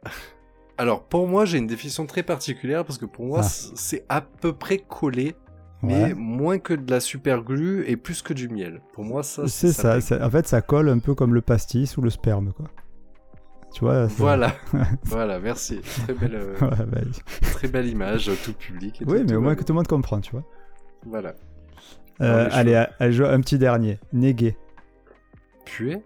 Alors, 0.77 1.03
pour 1.03 1.27
moi, 1.27 1.45
j'ai 1.45 1.59
une 1.59 1.67
définition 1.67 2.07
très 2.07 2.23
particulière 2.23 2.83
parce 2.83 2.97
que 2.97 3.05
pour 3.05 3.25
moi, 3.25 3.41
Ah. 3.43 3.47
c'est 3.75 4.05
à 4.09 4.21
peu 4.21 4.53
près 4.53 4.79
collé, 4.79 5.35
mais 5.83 6.05
Ouais. 6.05 6.13
moins 6.15 6.57
que 6.57 6.73
de 6.73 6.89
la 6.91 6.99
super 6.99 7.43
glue 7.43 7.83
et 7.87 7.95
plus 7.95 8.23
que 8.23 8.33
du 8.33 8.49
miel. 8.49 8.81
Pour 8.93 9.03
moi, 9.03 9.21
ça, 9.21 9.47
C'est 9.47 9.71
ça, 9.71 10.01
ça- 10.01 10.25
en 10.25 10.29
fait 10.31 10.47
ça 10.47 10.61
colle 10.61 10.89
un 10.89 10.97
peu 10.97 11.13
comme 11.13 11.33
le 11.35 11.41
pastis 11.41 11.95
ou 11.97 12.01
le 12.01 12.09
sperme 12.09 12.53
quoi. 12.53 12.65
Tu 13.73 13.79
vois 13.81 14.07
c'est- 14.07 14.15
Voilà, 14.21 14.51
voilà, 15.05 15.39
merci. 15.39 15.81
Très 15.81 16.13
belle, 16.13 16.35
euh, 16.35 16.53
Ouais, 16.61 16.85
bah, 16.85 17.01
très 17.53 17.67
belle 17.67 17.87
image, 17.87 18.29
tout 18.45 18.53
public. 18.53 19.01
et 19.01 19.05
oui, 19.05 19.11
tout, 19.17 19.23
mais 19.23 19.25
tout 19.25 19.35
au 19.35 19.41
moins 19.41 19.55
que 19.55 19.63
tout 19.63 19.73
le 19.73 19.77
monde 19.77 19.87
comprend, 19.87 20.19
tu 20.21 20.31
vois. 20.31 20.43
Voilà. 21.05 21.33
Euh, 22.21 22.47
allez, 22.51 22.75
à- 22.75 22.91
un 22.99 23.41
petit 23.41 23.57
dernier. 23.57 23.99
Néguer. 24.13 24.55
Puer 25.65 26.03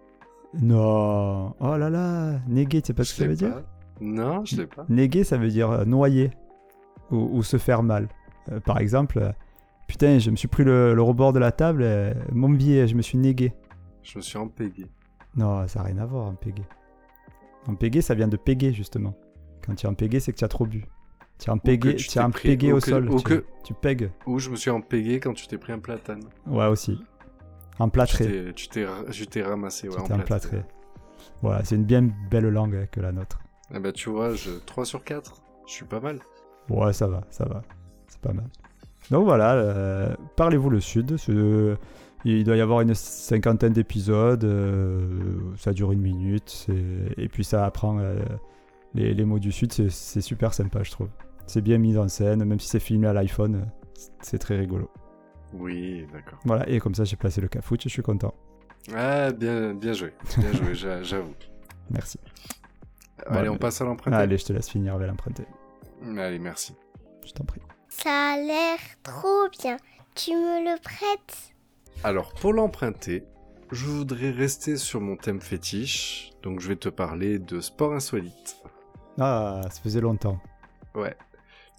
Non. 0.54 1.54
Oh 1.60 1.76
là 1.78 1.90
là. 1.90 2.40
Néguer, 2.48 2.82
tu 2.82 2.88
sais 2.88 2.94
pas 2.94 3.04
ce 3.04 3.14
que 3.14 3.22
ça 3.24 3.28
veut 3.28 3.36
dire. 3.36 3.62
Non, 4.00 4.46
je 4.46 4.56
sais 4.56 4.68
pas. 4.68 4.86
Néguer, 4.90 5.24
ça 5.24 5.38
veut 5.38 5.50
dire 5.50 5.70
euh, 5.72 5.86
noyer 5.86 6.32
ou, 7.12 7.18
ou 7.38 7.44
se 7.44 7.58
faire 7.58 7.84
mal. 7.84 8.08
Euh, 8.52 8.60
par 8.62 8.78
exemple, 8.80 9.34
putain, 9.88 10.20
je 10.20 10.32
me 10.32 10.36
suis 10.38 10.48
pris 10.48 10.64
le, 10.64 10.94
le 10.94 11.02
rebord 11.02 11.34
de 11.34 11.40
la 11.40 11.52
table, 11.52 11.86
mon 12.32 12.50
billet, 12.50 12.88
je 12.88 12.96
me 12.96 13.02
suis 13.02 13.18
négué. 13.18 13.54
Je 14.04 14.18
me 14.20 14.22
suis 14.24 14.38
empégué. 14.38 14.86
Non, 15.36 15.68
ça 15.68 15.80
n'a 15.80 15.86
rien 15.88 15.98
à 15.98 16.06
voir, 16.06 16.28
un 16.28 16.34
Un 17.68 17.76
pégué, 17.76 18.02
ça 18.02 18.14
vient 18.16 18.28
de 18.28 18.38
péguer, 18.38 18.74
justement. 18.74 19.14
Quand 19.66 19.76
tu 19.76 19.86
es 19.86 19.90
en 19.90 19.94
pégué, 19.94 20.20
c'est 20.20 20.32
que 20.32 20.38
tu 20.38 20.46
as 20.46 20.48
trop 20.48 20.66
bu. 20.66 20.86
Tu 21.40 21.50
es 21.50 21.54
en 21.54 21.58
pégué, 21.58 21.96
tu 21.96 22.08
tu 22.08 22.18
es 22.18 22.22
en 22.22 22.28
t'es 22.32 22.40
pris- 22.40 22.50
pégué 22.50 22.72
ou 22.74 22.78
au 22.78 22.80
que- 22.80 22.86
sol. 22.90 23.10
ou 23.12 23.18
tu, 23.18 23.24
que- 23.24 23.46
tu 23.64 23.74
pègues. 23.74 24.10
Ou 24.26 24.40
je 24.40 24.50
me 24.50 24.56
suis 24.56 24.70
empégué 24.72 25.20
quand 25.20 25.34
tu 25.34 25.48
t'es 25.48 25.58
pris 25.58 25.74
un 25.74 25.80
platane. 25.80 26.22
Ouais, 26.48 26.66
aussi. 26.68 26.98
Tu 27.76 27.84
Emplâtré. 27.84 28.26
t'es- 28.26 28.54
Tu 28.54 28.68
t'es 28.70 28.86
ra- 28.86 29.04
t'es 29.30 29.44
ramassé, 29.44 29.88
ouais, 29.90 29.96
Tu 29.98 30.04
t'es 30.04 30.14
emplâtré. 30.14 30.58
emplâtré. 30.58 30.74
Voilà, 31.44 31.64
c'est 31.64 31.76
une 31.76 31.84
bien 31.84 32.10
belle 32.32 32.48
langue 32.50 32.74
euh, 32.76 32.86
que 32.88 33.00
la 33.02 33.12
nôtre. 33.12 33.40
Ah 33.72 33.80
bah 33.80 33.92
tu 33.92 34.10
vois, 34.10 34.34
je... 34.34 34.50
3 34.66 34.86
sur 34.86 35.04
4. 35.04 35.42
Je 35.68 35.74
suis 35.74 35.86
pas 35.86 36.00
mal. 36.00 36.20
Ouais, 36.70 36.94
ça 36.94 37.08
va, 37.08 37.22
ça 37.30 37.46
va. 37.46 37.62
C'est 38.08 38.20
pas 38.22 38.34
mal. 38.34 38.48
Donc 39.12 39.26
voilà, 39.26 39.54
euh, 39.54 40.16
parlez-vous 40.36 40.70
le 40.72 40.80
Sud. 40.80 41.18
Il 42.26 42.44
doit 42.44 42.56
y 42.58 42.62
avoir 42.62 42.82
une 42.82 42.94
cinquantaine 42.94 43.74
d'épisodes. 43.74 44.44
euh, 44.44 45.40
ça 45.58 45.72
dure 45.74 45.92
une 45.92 46.02
minute. 46.02 46.68
Et 47.18 47.28
puis 47.30 47.44
ça 47.44 47.66
apprend 47.66 48.00
euh, 48.00 48.20
les, 48.94 49.14
les 49.14 49.26
mots 49.26 49.40
du 49.40 49.52
Sud. 49.52 49.72
c'est- 49.72 50.22
super 50.22 50.54
sympa, 50.54 50.84
je 50.84 50.92
trouve. 50.92 51.10
C'est 51.46 51.62
bien 51.62 51.78
mis 51.78 51.98
en 51.98 52.08
scène, 52.10 52.44
même 52.44 52.60
si 52.60 52.68
c'est 52.68 52.80
filmé 52.80 53.08
à 53.08 53.14
l'iPhone. 53.14 53.68
C'est 54.22 54.38
très 54.40 54.58
rigolo. 54.58 54.90
Oui, 55.54 56.06
d'accord. 56.12 56.40
Voilà, 56.44 56.68
et 56.70 56.80
comme 56.80 56.94
ça 56.94 57.06
j'ai 57.06 57.16
placé 57.16 57.40
le 57.40 57.48
cafouche, 57.48 57.80
je 57.84 57.90
suis 57.90 58.02
content. 58.02 58.34
Ah, 58.94 59.32
bien, 59.32 59.74
bien 59.74 59.94
joué. 59.94 60.14
Bien 60.38 60.52
joué, 60.52 60.76
j'a- 60.76 61.04
j'avoue. 61.04 61.34
Merci. 61.90 62.20
Allez, 63.26 63.48
Bon, 63.48 63.56
on 63.56 63.58
passe 63.58 63.80
à 63.82 63.86
l'emprunter. 63.86 64.18
Allez, 64.18 64.38
je 64.38 64.46
te 64.46 64.54
laisse 64.54 64.70
finir 64.70 64.96
avec 64.96 65.08
l'emprunter. 65.08 65.46
Allez, 66.18 66.38
merci. 66.40 66.74
Je 67.26 67.32
t'en 67.32 67.46
prie. 67.46 67.62
Ça 67.90 68.34
a 68.34 68.38
l'air 68.38 68.78
trop 69.04 69.48
bien. 69.62 69.78
Tu 70.16 70.32
me 70.32 70.64
le 70.70 70.80
prêtes? 70.82 71.54
Alors, 72.04 72.34
pour 72.34 72.54
l'emprunter, 72.54 73.24
je 73.72 73.86
voudrais 73.86 74.32
rester 74.32 74.78
sur 74.78 75.02
mon 75.02 75.16
thème 75.18 75.42
fétiche. 75.42 76.32
Donc, 76.44 76.60
je 76.60 76.68
vais 76.70 76.76
te 76.76 76.90
parler 76.90 77.40
de 77.40 77.60
sport 77.60 77.94
insolite. 77.94 78.58
Ah, 79.20 79.62
ça 79.70 79.82
faisait 79.82 80.02
longtemps. 80.02 80.40
Ouais. 80.96 81.16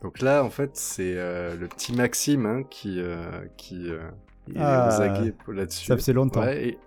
Donc 0.02 0.20
là, 0.20 0.44
en 0.44 0.50
fait, 0.50 0.76
c'est 0.76 1.14
euh, 1.16 1.56
le 1.56 1.66
petit 1.66 1.92
Maxime 1.92 2.46
hein, 2.46 2.62
qui, 2.68 3.00
euh, 3.00 3.44
qui 3.56 3.90
euh, 3.90 3.98
est 4.54 4.58
Ah, 4.58 5.14
pour- 5.44 5.54
là-dessus. 5.54 5.86
Ça 5.86 5.96
faisait 5.96 6.12
longtemps. 6.12 6.42
Ouais, 6.42 6.68
et- 6.68 6.78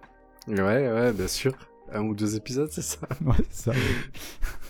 ouais, 0.47 0.91
ouais, 0.91 1.11
bien 1.13 1.27
sûr. 1.27 1.53
Un 1.91 2.03
ou 2.03 2.15
deux 2.15 2.35
épisodes, 2.37 2.69
c'est 2.71 2.81
ça. 2.83 2.99
Ouais, 3.25 3.33
ça. 3.49 3.73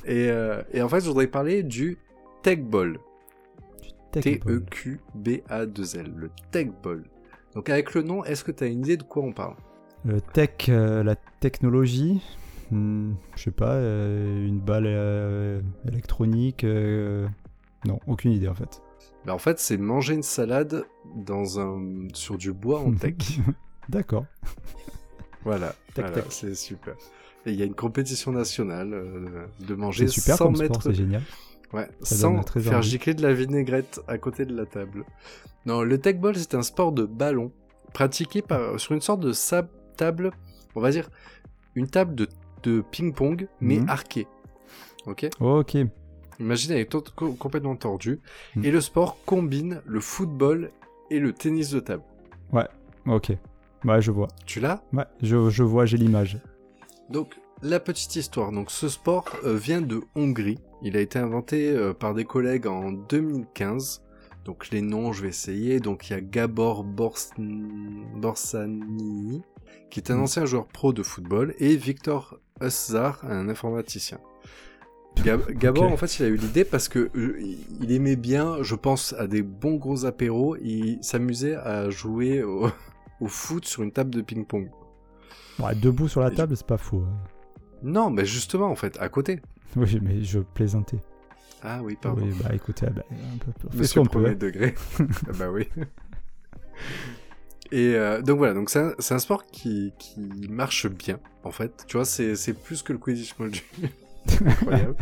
Et, 0.05 0.29
euh, 0.29 0.63
et 0.71 0.81
en 0.81 0.89
fait, 0.89 1.01
je 1.01 1.07
voudrais 1.07 1.27
parler 1.27 1.61
du 1.61 1.99
Tech 2.41 2.59
Ball. 2.61 2.97
Tech 4.11 4.25
E 4.25 4.39
Ball. 4.43 4.65
T-E-Q-B-A-2-L. 4.65 6.11
Le 6.15 6.31
Tech 6.51 6.67
Ball. 6.83 7.03
Donc 7.55 7.69
avec 7.69 7.93
le 7.93 8.03
nom, 8.03 8.23
est-ce 8.23 8.43
que 8.43 8.51
tu 8.51 8.63
as 8.63 8.67
une 8.67 8.79
idée 8.81 8.97
de 8.97 9.03
quoi 9.03 9.23
on 9.23 9.33
parle? 9.33 9.55
Le 10.05 10.21
tech, 10.21 10.69
euh, 10.69 11.03
la 11.03 11.15
technologie, 11.15 12.21
hmm, 12.71 13.11
je 13.35 13.43
sais 13.43 13.51
pas, 13.51 13.73
euh, 13.73 14.47
une 14.47 14.59
balle 14.59 14.85
euh, 14.87 15.61
électronique, 15.87 16.63
non, 16.63 17.99
aucune 18.07 18.31
idée 18.31 18.47
en 18.47 18.55
fait. 18.55 18.81
ben, 19.25 19.33
En 19.33 19.37
fait, 19.37 19.59
c'est 19.59 19.77
manger 19.77 20.13
une 20.13 20.23
salade 20.23 20.85
dans 21.15 21.59
un... 21.59 22.07
sur 22.13 22.37
du 22.37 22.53
bois 22.53 22.79
en 22.79 22.93
tech. 22.93 23.15
D'accord. 23.89 24.25
voilà, 25.43 25.75
Tech, 25.93 26.05
voilà, 26.07 26.23
c'est 26.29 26.55
super. 26.55 26.95
Et 27.45 27.51
il 27.51 27.59
y 27.59 27.63
a 27.63 27.65
une 27.65 27.75
compétition 27.75 28.31
nationale 28.31 28.91
de 29.59 29.75
manger 29.75 30.07
super 30.07 30.37
100 30.37 30.45
comme 30.45 30.57
mètres 30.57 30.75
sport, 30.75 30.83
c'est 30.83 30.93
génial. 30.93 31.23
Ouais, 31.73 31.87
Ça 32.01 32.15
sans 32.15 32.41
faire 32.43 32.77
envie. 32.79 32.89
gicler 32.89 33.13
de 33.13 33.21
la 33.21 33.33
vinaigrette 33.33 34.01
à 34.07 34.17
côté 34.17 34.45
de 34.45 34.55
la 34.55 34.65
table. 34.65 35.05
Non, 35.65 35.83
le 35.83 35.97
tech 35.99 36.17
ball, 36.17 36.35
c'est 36.35 36.53
un 36.55 36.63
sport 36.63 36.91
de 36.91 37.05
ballon 37.05 37.51
pratiqué 37.93 38.41
par, 38.41 38.79
sur 38.79 38.93
une 38.93 39.01
sorte 39.01 39.21
de 39.21 39.31
sab- 39.31 39.69
table, 39.95 40.31
on 40.75 40.81
va 40.81 40.91
dire 40.91 41.09
une 41.75 41.87
table 41.87 42.15
de, 42.15 42.27
de 42.63 42.81
ping-pong, 42.91 43.47
mais 43.61 43.79
Mhm. 43.79 43.89
arquée. 43.89 44.27
Ok? 45.05 45.29
Ok. 45.39 45.77
Imagine, 46.39 46.71
elle 46.73 46.79
est 46.79 47.13
complètement 47.37 47.75
tordue. 47.75 48.19
Mhm. 48.55 48.65
Et 48.65 48.71
le 48.71 48.81
sport 48.81 49.17
combine 49.25 49.81
le 49.85 49.99
football 49.99 50.71
et 51.09 51.19
le 51.19 51.33
tennis 51.33 51.69
de 51.71 51.79
table. 51.79 52.03
Ok. 53.07 53.31
Ouais, 53.83 53.99
je 54.01 54.11
vois. 54.11 54.27
Tu 54.45 54.59
l'as? 54.59 54.83
Ouais, 54.93 55.05
je, 55.23 55.49
je 55.49 55.63
vois, 55.63 55.85
j'ai 55.85 55.97
l'image. 55.97 56.37
Donc, 57.09 57.35
la 57.63 57.79
petite 57.79 58.15
histoire. 58.15 58.51
Donc, 58.51 58.71
ce 58.71 58.89
sport 58.89 59.25
euh, 59.43 59.55
vient 59.55 59.81
de 59.81 60.01
Hongrie. 60.15 60.59
Il 60.81 60.97
a 60.97 60.99
été 60.99 61.19
inventé 61.19 61.71
euh, 61.71 61.93
par 61.93 62.13
des 62.13 62.25
collègues 62.25 62.67
en 62.67 62.91
2015. 62.91 64.03
Donc, 64.45 64.69
les 64.71 64.81
noms, 64.81 65.13
je 65.13 65.21
vais 65.23 65.29
essayer. 65.29 65.79
Donc, 65.79 66.09
il 66.09 66.13
y 66.13 66.15
a 66.15 66.21
Gabor 66.21 66.83
Bors... 66.83 67.17
Borsanini, 67.37 69.41
qui 69.89 69.99
est 69.99 70.11
un 70.11 70.17
Mm. 70.17 70.21
ancien 70.21 70.45
joueur 70.45 70.67
pro 70.67 70.93
de 70.93 71.03
football, 71.03 71.53
et 71.59 71.75
Victor 71.75 72.39
Huszar, 72.61 73.19
un 73.23 73.49
informaticien. 73.49 74.19
Gab- 75.17 75.51
Gabor, 75.51 75.91
en 75.91 75.97
fait, 75.97 76.19
il 76.19 76.25
a 76.25 76.29
eu 76.29 76.37
l'idée 76.37 76.63
parce 76.63 76.87
que 76.87 77.09
euh, 77.15 77.37
il 77.81 77.91
aimait 77.91 78.15
bien, 78.15 78.63
je 78.63 78.75
pense, 78.75 79.13
à 79.13 79.27
des 79.27 79.41
bons 79.43 79.75
gros 79.75 80.05
apéros. 80.05 80.55
Il 80.61 81.03
s'amusait 81.03 81.55
à 81.55 81.89
jouer 81.89 82.43
au, 82.43 82.69
au 83.21 83.27
foot 83.27 83.65
sur 83.65 83.83
une 83.83 83.91
table 83.91 84.09
de 84.11 84.21
ping-pong. 84.21 84.69
Ouais, 85.59 85.75
debout 85.75 86.07
sur 86.07 86.21
la 86.21 86.31
table, 86.31 86.55
c'est 86.55 86.65
pas 86.65 86.77
fou. 86.77 87.03
hein. 87.05 87.13
Non, 87.83 88.09
mais 88.09 88.25
justement, 88.25 88.67
en 88.69 88.75
fait, 88.75 88.97
à 88.99 89.09
côté. 89.09 89.39
Oui, 89.77 89.99
mais 90.01 90.21
je 90.23 90.39
plaisantais. 90.39 90.97
Ah 91.63 91.79
oui, 91.81 91.97
pardon. 92.01 92.23
Oui, 92.25 92.33
bah 92.43 92.49
écoutez, 92.53 92.87
ah 92.89 92.91
bah, 92.91 93.03
on 93.11 93.37
peut- 93.37 93.51
on 93.67 93.69
fait 93.69 93.75
ce 93.75 93.81
Monsieur 93.81 94.01
qu'on 94.01 94.07
peut. 94.07 94.25
hein. 94.27 94.33
degré. 94.35 94.75
ah 94.99 95.31
bah 95.39 95.49
oui. 95.49 95.69
Et 97.71 97.93
euh, 97.95 98.21
donc 98.21 98.37
voilà, 98.39 98.53
donc 98.53 98.69
c'est 98.69 98.79
un, 98.79 98.93
un 99.09 99.19
sport 99.19 99.45
qui, 99.45 99.93
qui 99.97 100.19
marche 100.49 100.87
bien, 100.87 101.19
en 101.43 101.51
fait. 101.51 101.85
Tu 101.87 101.95
vois, 101.95 102.05
c'est 102.05 102.35
c'est 102.35 102.53
plus 102.53 102.83
que 102.83 102.91
le 102.91 102.99
Quidditch 102.99 103.37
moldu. 103.39 103.61
Incroyable. 104.45 104.95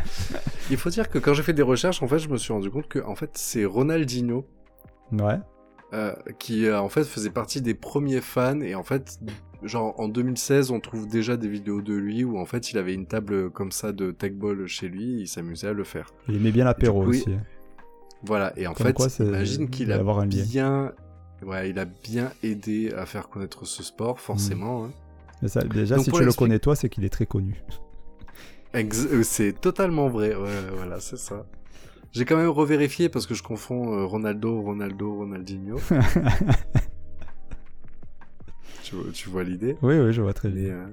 Il 0.70 0.78
faut 0.78 0.90
dire 0.92 1.10
que 1.10 1.18
quand 1.18 1.34
j'ai 1.34 1.42
fait 1.44 1.54
des 1.54 1.64
recherches, 1.64 2.04
en 2.04 2.08
fait, 2.08 2.20
je 2.20 2.30
me 2.30 2.38
suis 2.38 2.54
rendu 2.54 2.70
compte 2.70 2.88
que 2.88 3.00
en 3.00 3.16
fait, 3.16 3.32
c'est 3.34 3.66
Ronaldinho 3.66 4.46
Ouais. 5.12 5.40
euh, 5.94 6.14
qui 6.38 6.68
euh, 6.68 6.80
en 6.80 6.90
fait 6.90 7.04
faisait 7.06 7.32
partie 7.32 7.62
des 7.62 7.74
premiers 7.74 8.22
fans 8.22 8.62
et 8.62 8.76
en 8.76 8.84
fait 8.84 9.18
genre 9.64 10.00
en 10.00 10.08
2016 10.08 10.72
on 10.72 10.80
trouve 10.80 11.08
déjà 11.08 11.36
des 11.38 11.48
vidéos 11.50 11.82
de 11.82 11.94
lui 11.94 12.24
où 12.24 12.38
en 12.40 12.46
fait 12.46 12.72
il 12.72 12.78
avait 12.78 12.94
une 12.94 13.06
table 13.06 13.50
comme 13.52 13.72
ça 13.72 13.92
de 13.92 14.12
tech 14.12 14.34
ball 14.34 14.66
chez 14.68 14.88
lui 14.88 15.18
et 15.20 15.22
il 15.22 15.28
s'amusait 15.28 15.68
à 15.68 15.74
le 15.74 15.84
faire. 15.84 16.14
Il 16.28 16.36
aimait 16.38 16.52
bien 16.52 16.66
l'apéro 16.66 17.04
aussi. 17.04 17.26
hein. 17.34 17.42
Voilà, 18.24 18.52
et 18.58 18.68
en 18.68 18.74
Comme 18.74 18.88
fait, 18.88 18.94
quoi, 18.94 19.08
imagine 19.20 19.64
il 19.64 19.70
qu'il 19.70 19.92
a 19.94 19.96
avoir 19.96 20.20
un 20.20 20.28
bien, 20.28 20.92
ouais, 21.42 21.70
il 21.70 21.80
a 21.80 21.86
bien 21.86 22.32
aidé 22.44 22.92
à 22.94 23.06
faire 23.06 23.30
connaître 23.30 23.66
ce 23.66 23.82
sport, 23.82 24.20
forcément. 24.20 24.84
hein. 24.86 24.92
Mais 25.42 25.48
ça, 25.48 25.62
déjà, 25.64 25.96
Donc, 25.96 26.04
si 26.04 26.12
tu 26.12 26.24
le 26.26 26.34
connais 26.34 26.60
toi, 26.60 26.76
c'est 26.76 26.90
qu'il 26.90 27.06
est 27.06 27.10
très 27.10 27.26
connu. 27.26 27.64
Euh, 28.76 29.24
c'est 29.24 29.54
totalement 29.54 30.10
vrai, 30.10 30.36
ouais, 30.36 30.50
voilà, 30.76 31.00
c'est 31.00 31.18
ça. 31.18 31.46
J'ai 32.12 32.26
quand 32.26 32.36
même 32.36 32.50
revérifié 32.50 33.08
parce 33.08 33.26
que 33.26 33.34
je 33.36 33.42
confonds 33.44 33.94
euh, 33.94 34.04
Ronaldo, 34.04 34.62
Ronaldo, 34.62 35.16
Ronaldinho. 35.16 35.78
tu, 38.90 38.96
vois- 38.96 39.12
tu 39.14 39.30
vois 39.30 39.44
l'idée 39.44 39.76
oui, 39.82 39.98
oui, 40.00 40.12
je 40.14 40.22
vois 40.22 40.34
très 40.34 40.50
bien. 40.50 40.74
euh, 40.74 40.88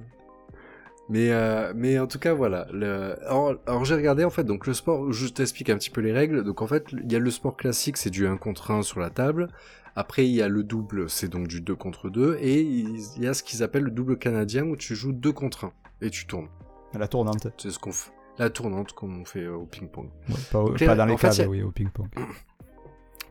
mais, 1.09 1.31
euh, 1.31 1.71
mais 1.75 1.97
en 1.99 2.07
tout 2.07 2.19
cas, 2.19 2.33
voilà. 2.33 2.67
Le... 2.73 3.15
Alors, 3.25 3.55
alors, 3.65 3.85
j'ai 3.85 3.95
regardé, 3.95 4.25
en 4.25 4.29
fait, 4.29 4.43
donc 4.43 4.67
le 4.67 4.73
sport, 4.73 5.11
je 5.13 5.27
t'explique 5.27 5.69
un 5.69 5.77
petit 5.77 5.89
peu 5.89 6.01
les 6.01 6.11
règles. 6.11 6.43
Donc 6.43 6.61
en 6.61 6.67
fait, 6.67 6.85
il 6.91 7.09
y 7.11 7.15
a 7.15 7.19
le 7.19 7.31
sport 7.31 7.55
classique, 7.55 7.95
c'est 7.97 8.09
du 8.09 8.27
1 8.27 8.35
contre 8.37 8.71
1 8.71 8.81
sur 8.81 8.99
la 8.99 9.09
table. 9.09 9.47
Après, 9.95 10.27
il 10.27 10.33
y 10.35 10.41
a 10.41 10.47
le 10.49 10.63
double, 10.63 11.09
c'est 11.09 11.29
donc 11.29 11.47
du 11.47 11.61
2 11.61 11.75
contre 11.75 12.09
2. 12.09 12.37
Et 12.41 12.59
il 12.61 12.99
y 13.23 13.25
a 13.25 13.33
ce 13.33 13.41
qu'ils 13.41 13.63
appellent 13.63 13.83
le 13.85 13.91
double 13.91 14.17
canadien 14.17 14.65
où 14.65 14.75
tu 14.75 14.95
joues 14.95 15.13
2 15.13 15.31
contre 15.31 15.63
1 15.65 15.71
et 16.01 16.09
tu 16.09 16.27
tournes. 16.27 16.49
La 16.93 17.07
tournante. 17.07 17.47
C'est 17.57 17.71
ce 17.71 17.79
qu'on 17.79 17.91
fait. 17.93 18.11
La 18.37 18.49
tournante, 18.49 18.91
comme 18.91 19.19
on 19.19 19.25
fait 19.25 19.43
euh, 19.45 19.55
au 19.55 19.65
ping-pong. 19.65 20.09
Ouais, 20.29 20.35
pas, 20.51 20.59
au- 20.59 20.67
Donc, 20.69 20.77
pas 20.79 20.85
là, 20.87 20.95
dans 20.95 21.05
les 21.05 21.17
fait, 21.17 21.29
caves, 21.29 21.39
a- 21.41 21.47
oui, 21.49 21.63
au 21.63 21.71
ping-pong. 21.71 22.07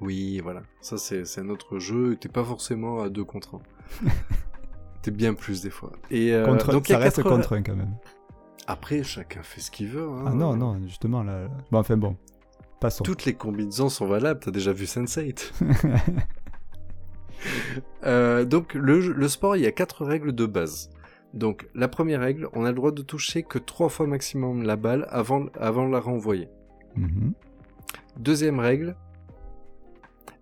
Oui, 0.01 0.41
voilà. 0.43 0.63
Ça, 0.81 0.97
c'est 0.99 1.25
c'est 1.27 1.41
un 1.43 1.49
autre 1.51 1.79
jeu. 1.79 2.17
T'es 2.21 2.29
pas 2.29 2.43
forcément 2.43 3.03
à 3.03 3.09
2 3.11 3.23
contre 3.25 3.57
1. 3.57 3.61
T'es 5.07 5.13
bien 5.13 5.35
plus 5.35 5.63
des 5.63 5.71
fois. 5.71 5.93
Et, 6.11 6.35
euh, 6.35 6.45
Contre, 6.45 6.73
donc, 6.73 6.89
ça 6.89 6.99
reste 6.99 7.17
quatre- 7.23 7.29
contre 7.31 7.53
un 7.55 7.63
quand 7.63 7.77
même. 7.77 7.95
Après, 8.67 9.05
chacun 9.05 9.41
fait 9.45 9.61
ce 9.61 9.71
qu'il 9.71 9.87
veut. 9.87 10.03
hein. 10.09 10.25
Ah 10.27 10.31
non, 10.35 10.57
non, 10.57 10.81
justement, 10.83 11.23
là. 11.23 11.47
Bon, 11.71 11.79
enfin 11.79 11.97
bon. 11.97 12.17
Passons. 12.81 13.05
Toutes 13.05 13.25
les 13.25 13.35
combinaisons 13.35 13.89
sont 13.89 14.07
valables, 14.07 14.41
t'as 14.41 14.51
déjà 14.51 14.73
vu 14.73 14.85
Sense8. 14.87 15.53
Euh, 18.05 18.45
donc, 18.45 18.75
le, 18.75 18.99
le 19.13 19.29
sport, 19.29 19.57
il 19.57 19.63
y 19.63 19.67
a 19.67 19.73
quatre 19.73 20.05
règles 20.05 20.33
de 20.35 20.47
base. 20.47 20.91
Donc, 21.35 21.69
la 21.75 21.87
première 21.87 22.21
règle, 22.21 22.49
on 22.55 22.65
a 22.65 22.69
le 22.71 22.75
droit 22.75 22.93
de 22.93 23.03
toucher 23.03 23.43
que 23.43 23.59
trois 23.59 23.89
fois 23.89 24.07
maximum 24.07 24.63
la 24.63 24.77
balle 24.77 25.07
avant, 25.11 25.47
avant 25.61 25.87
de 25.87 25.93
la 25.93 26.01
renvoyer. 26.01 26.49
Mhm. 26.97 27.35
Deuxième 28.19 28.59
règle, 28.59 28.97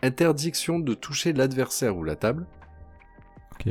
interdiction 0.02 0.78
de 0.78 0.94
toucher 0.94 1.32
l'adversaire 1.32 1.96
ou 1.96 2.04
la 2.04 2.16
table. 2.16 2.46
Ok. 3.54 3.68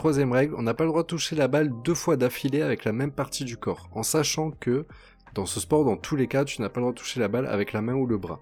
Troisième 0.00 0.32
règle, 0.32 0.54
on 0.56 0.62
n'a 0.62 0.72
pas 0.72 0.84
le 0.84 0.88
droit 0.88 1.02
de 1.02 1.08
toucher 1.08 1.36
la 1.36 1.46
balle 1.46 1.70
deux 1.84 1.92
fois 1.92 2.16
d'affilée 2.16 2.62
avec 2.62 2.86
la 2.86 2.92
même 2.92 3.12
partie 3.12 3.44
du 3.44 3.58
corps, 3.58 3.90
en 3.92 4.02
sachant 4.02 4.50
que 4.50 4.86
dans 5.34 5.44
ce 5.44 5.60
sport, 5.60 5.84
dans 5.84 5.98
tous 5.98 6.16
les 6.16 6.26
cas, 6.26 6.46
tu 6.46 6.62
n'as 6.62 6.70
pas 6.70 6.80
le 6.80 6.84
droit 6.84 6.94
de 6.94 6.98
toucher 6.98 7.20
la 7.20 7.28
balle 7.28 7.44
avec 7.46 7.74
la 7.74 7.82
main 7.82 7.92
ou 7.92 8.06
le 8.06 8.16
bras. 8.16 8.40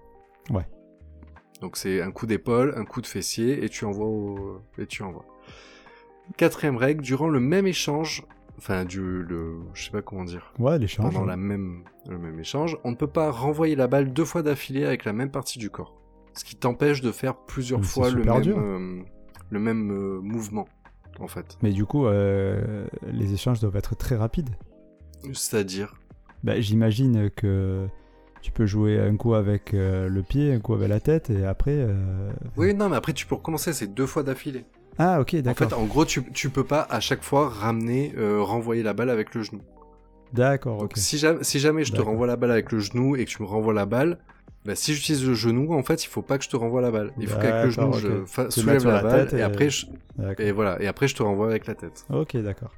Ouais. 0.49 0.65
Donc 1.59 1.75
c'est 1.75 2.01
un 2.01 2.11
coup 2.11 2.27
d'épaule, 2.27 2.73
un 2.77 2.85
coup 2.85 3.01
de 3.01 3.07
fessier, 3.07 3.61
et 3.61 3.67
tu 3.67 3.83
envoies 3.83 4.07
au... 4.07 4.61
et 4.77 4.85
tu 4.85 5.03
envoies. 5.03 5.25
Quatrième 6.37 6.77
règle, 6.77 7.01
durant 7.01 7.27
le 7.27 7.41
même 7.41 7.67
échange, 7.67 8.25
enfin 8.57 8.85
du 8.85 9.01
le, 9.01 9.57
je 9.73 9.83
sais 9.83 9.91
pas 9.91 10.01
comment 10.01 10.23
dire, 10.23 10.53
Ouais, 10.59 10.79
l'échange. 10.79 11.11
pendant 11.13 11.25
la 11.25 11.35
même 11.35 11.83
le 12.07 12.17
même 12.17 12.39
échange, 12.39 12.77
on 12.85 12.91
ne 12.91 12.95
peut 12.95 13.07
pas 13.07 13.31
renvoyer 13.31 13.75
la 13.75 13.87
balle 13.87 14.13
deux 14.13 14.23
fois 14.23 14.43
d'affilée 14.43 14.85
avec 14.85 15.03
la 15.03 15.11
même 15.11 15.29
partie 15.29 15.59
du 15.59 15.69
corps, 15.69 15.93
ce 16.35 16.45
qui 16.45 16.55
t'empêche 16.55 17.01
de 17.01 17.11
faire 17.11 17.35
plusieurs 17.35 17.83
fois 17.83 18.09
le 18.09 18.23
même 18.23 18.47
euh, 18.47 19.03
le 19.49 19.59
même 19.59 19.91
euh, 19.91 20.21
mouvement, 20.21 20.69
en 21.19 21.27
fait. 21.27 21.57
Mais 21.61 21.71
du 21.71 21.85
coup, 21.85 22.05
euh, 22.07 22.85
les 23.11 23.33
échanges 23.33 23.59
doivent 23.59 23.75
être 23.75 23.95
très 23.95 24.15
rapides. 24.15 24.49
C'est-à-dire, 25.33 25.95
Bah, 26.43 26.59
J'imagine 26.61 27.29
que 27.29 27.87
tu 28.41 28.51
peux 28.51 28.65
jouer 28.65 28.99
un 28.99 29.15
coup 29.17 29.33
avec 29.33 29.73
euh, 29.73 30.07
le 30.07 30.23
pied, 30.23 30.53
un 30.53 30.59
coup 30.59 30.73
avec 30.73 30.87
la 30.89 30.99
tête, 30.99 31.29
et 31.29 31.45
après. 31.45 31.75
euh, 31.75 32.31
oui, 32.55 32.73
non, 32.73 32.87
mais 32.89 32.95
après 32.95 33.13
tu 33.13 33.25
peux 33.25 33.35
recommencer, 33.35 33.73
c'est 33.73 33.87
deux 33.93 34.05
fois 34.05 34.23
d'affilée. 34.23 34.65
Ah, 34.97 35.19
ok, 35.21 35.33
En 35.35 35.41
d'accord. 35.41 35.69
fait, 35.69 35.75
en 35.75 35.85
gros, 35.85 36.05
tu, 36.05 36.23
tu 36.33 36.49
peux 36.49 36.63
pas 36.63 36.85
à 36.89 36.99
chaque 36.99 37.23
fois 37.23 37.49
ramener, 37.49 38.13
euh, 38.17 38.41
renvoyer 38.41 38.83
la 38.83 38.93
balle 38.93 39.09
avec 39.09 39.33
le 39.35 39.43
genou. 39.43 39.61
D'accord, 40.33 40.81
ok. 40.83 40.93
si, 40.95 41.17
jamais, 41.17 41.43
si 41.43 41.59
jamais 41.59 41.83
je 41.83 41.91
te 41.93 42.01
renvoie 42.01 42.27
la 42.27 42.35
balle 42.35 42.51
avec 42.51 42.71
le 42.71 42.79
genou 42.79 43.15
et 43.15 43.25
que 43.25 43.29
tu 43.29 43.41
me 43.41 43.47
renvoies 43.47 43.73
la 43.73 43.85
balle, 43.85 44.19
bah, 44.65 44.75
si 44.75 44.93
j'utilise 44.93 45.25
le 45.27 45.33
genou, 45.33 45.73
en 45.73 45.83
fait, 45.83 46.03
il 46.03 46.07
faut 46.07 46.21
pas 46.21 46.37
que 46.37 46.43
je 46.43 46.49
te 46.49 46.55
renvoie 46.55 46.81
la 46.81 46.91
balle. 46.91 47.11
Il 47.19 47.27
faut 47.27 47.39
qu'avec 47.39 47.63
le 47.63 47.69
genou, 47.69 47.93
je 47.93 48.25
fa- 48.25 48.51
soulève 48.51 48.85
la, 48.85 48.93
la 48.95 49.01
balle 49.01 49.29
et, 49.33 49.37
et- 49.37 49.41
après, 49.41 49.69
je, 49.69 49.85
et 50.37 50.51
voilà, 50.51 50.81
et 50.81 50.87
après 50.87 51.07
je 51.07 51.15
te 51.15 51.23
renvoie 51.23 51.47
avec 51.47 51.65
la 51.67 51.75
tête. 51.75 52.05
Ok, 52.09 52.37
d'accord. 52.37 52.71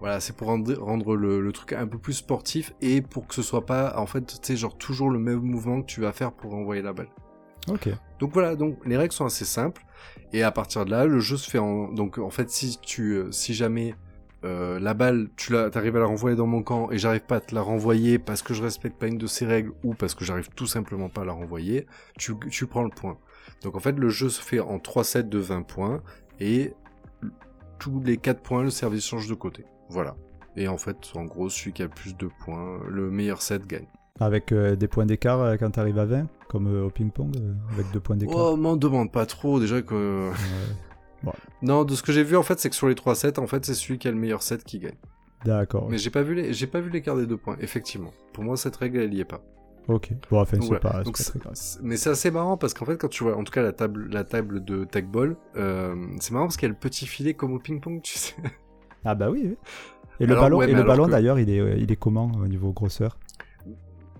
Voilà, 0.00 0.20
c'est 0.20 0.36
pour 0.36 0.46
rendre, 0.46 0.72
rendre 0.78 1.16
le, 1.16 1.40
le 1.40 1.52
truc 1.52 1.72
un 1.72 1.86
peu 1.88 1.98
plus 1.98 2.12
sportif 2.12 2.72
et 2.80 3.02
pour 3.02 3.26
que 3.26 3.34
ce 3.34 3.42
soit 3.42 3.66
pas, 3.66 3.94
en 3.98 4.06
fait, 4.06 4.24
tu 4.24 4.36
sais, 4.40 4.56
genre 4.56 4.76
toujours 4.78 5.10
le 5.10 5.18
même 5.18 5.40
mouvement 5.40 5.80
que 5.82 5.86
tu 5.86 6.00
vas 6.00 6.12
faire 6.12 6.32
pour 6.32 6.52
renvoyer 6.52 6.82
la 6.82 6.92
balle. 6.92 7.08
Ok. 7.68 7.88
Donc 8.20 8.32
voilà, 8.32 8.54
donc 8.54 8.78
les 8.86 8.96
règles 8.96 9.12
sont 9.12 9.24
assez 9.24 9.44
simples 9.44 9.84
et 10.32 10.42
à 10.44 10.52
partir 10.52 10.84
de 10.84 10.90
là, 10.90 11.04
le 11.06 11.18
jeu 11.18 11.36
se 11.36 11.50
fait 11.50 11.58
en 11.58 11.88
donc 11.92 12.18
en 12.18 12.30
fait 12.30 12.48
si 12.50 12.78
tu 12.80 13.14
euh, 13.14 13.32
si 13.32 13.54
jamais 13.54 13.94
euh, 14.46 14.78
la 14.78 14.94
balle 14.94 15.28
tu 15.36 15.52
la 15.52 15.70
t'arrives 15.70 15.96
à 15.96 16.00
la 16.00 16.06
renvoyer 16.06 16.36
dans 16.36 16.46
mon 16.46 16.62
camp 16.62 16.90
et 16.90 16.98
j'arrive 16.98 17.24
pas 17.26 17.36
à 17.36 17.40
te 17.40 17.54
la 17.54 17.62
renvoyer 17.62 18.18
parce 18.18 18.42
que 18.42 18.54
je 18.54 18.62
respecte 18.62 18.98
pas 18.98 19.08
une 19.08 19.18
de 19.18 19.26
ces 19.26 19.44
règles 19.44 19.72
ou 19.82 19.94
parce 19.94 20.14
que 20.14 20.24
j'arrive 20.24 20.48
tout 20.54 20.66
simplement 20.66 21.08
pas 21.08 21.22
à 21.22 21.24
la 21.24 21.32
renvoyer, 21.32 21.86
tu 22.16 22.34
tu 22.50 22.66
prends 22.66 22.84
le 22.84 22.90
point. 22.90 23.18
Donc 23.62 23.74
en 23.74 23.80
fait, 23.80 23.92
le 23.92 24.08
jeu 24.08 24.28
se 24.28 24.40
fait 24.40 24.60
en 24.60 24.78
3 24.78 25.04
sets 25.04 25.22
de 25.24 25.38
20 25.38 25.62
points 25.62 26.02
et 26.40 26.74
tous 27.78 28.00
les 28.04 28.16
4 28.16 28.40
points 28.40 28.62
le 28.62 28.70
service 28.70 29.04
change 29.04 29.28
de 29.28 29.34
côté. 29.34 29.64
Voilà. 29.88 30.16
Et 30.56 30.68
en 30.68 30.78
fait, 30.78 30.96
en 31.14 31.24
gros, 31.24 31.48
celui 31.48 31.72
qui 31.72 31.82
a 31.82 31.86
le 31.86 31.90
plus 31.90 32.16
de 32.16 32.28
points, 32.44 32.80
le 32.88 33.10
meilleur 33.10 33.42
set 33.42 33.66
gagne. 33.66 33.86
Avec 34.18 34.52
euh, 34.52 34.76
des 34.76 34.88
points 34.88 35.04
d'écart 35.04 35.40
euh, 35.40 35.56
quand 35.58 35.72
tu 35.72 35.80
arrives 35.80 35.98
à 35.98 36.06
20, 36.06 36.26
comme 36.48 36.66
euh, 36.68 36.86
au 36.86 36.90
ping-pong, 36.90 37.34
avec 37.72 37.90
deux 37.92 38.00
points 38.00 38.16
d'écart. 38.16 38.34
Oh, 38.36 38.56
m'en 38.56 38.76
demande 38.76 39.12
pas 39.12 39.26
trop 39.26 39.60
déjà 39.60 39.82
que. 39.82 40.30
Non, 41.62 41.84
de 41.84 41.94
ce 41.94 42.02
que 42.02 42.12
j'ai 42.12 42.22
vu 42.22 42.36
en 42.36 42.42
fait, 42.42 42.58
c'est 42.60 42.68
que 42.70 42.76
sur 42.76 42.88
les 42.88 42.94
3 42.94 43.14
sets, 43.14 43.38
en 43.38 43.46
fait, 43.46 43.64
c'est 43.64 43.74
celui 43.74 43.98
qui 43.98 44.08
a 44.08 44.10
le 44.10 44.16
meilleur 44.18 44.42
set 44.42 44.62
qui 44.64 44.78
gagne. 44.78 44.96
D'accord. 45.44 45.88
Mais 45.90 45.98
j'ai 45.98 46.10
pas 46.10 46.22
vu 46.22 46.34
les, 46.34 46.52
j'ai 46.52 46.66
pas 46.66 46.80
vu 46.80 46.90
l'écart 46.90 47.16
des 47.16 47.26
deux 47.26 47.36
points, 47.36 47.56
effectivement. 47.60 48.12
Pour 48.32 48.44
moi, 48.44 48.56
cette 48.56 48.76
règle, 48.76 48.98
elle 49.00 49.14
y 49.14 49.20
est 49.20 49.24
pas. 49.24 49.42
Ok. 49.88 50.10
Bon, 50.30 50.40
enfin, 50.40 50.58
c'est 50.60 50.66
voilà. 50.66 50.80
pas, 50.80 51.02
Donc 51.04 51.16
pas 51.16 51.38
grave. 51.38 51.54
mais 51.82 51.96
c'est 51.96 52.10
assez 52.10 52.30
marrant 52.32 52.56
parce 52.56 52.74
qu'en 52.74 52.84
fait, 52.84 52.96
quand 52.96 53.08
tu 53.08 53.22
vois, 53.22 53.36
en 53.36 53.44
tout 53.44 53.52
cas, 53.52 53.62
la 53.62 53.72
table, 53.72 54.08
la 54.10 54.24
table 54.24 54.64
de 54.64 54.84
tech 54.84 55.04
ball, 55.04 55.36
euh, 55.56 55.94
c'est 56.20 56.32
marrant 56.32 56.46
parce 56.46 56.56
qu'il 56.56 56.66
y 56.66 56.70
a 56.70 56.74
le 56.74 56.78
petit 56.78 57.06
filet 57.06 57.34
comme 57.34 57.52
au 57.52 57.58
ping-pong, 57.60 58.02
tu 58.02 58.18
sais. 58.18 58.34
Ah 59.04 59.14
bah 59.14 59.30
oui, 59.30 59.42
oui. 59.44 59.56
Et 60.18 60.26
le 60.26 60.34
ballon, 60.34 60.58
ouais, 60.58 60.70
et 60.70 60.74
le 60.74 60.82
ballon 60.82 61.06
que- 61.06 61.10
d'ailleurs, 61.12 61.38
il 61.38 61.48
est, 61.50 61.60
euh, 61.60 61.76
il 61.76 61.92
est 61.92 61.96
comment 61.96 62.32
au 62.42 62.48
niveau 62.48 62.72
grosseur? 62.72 63.18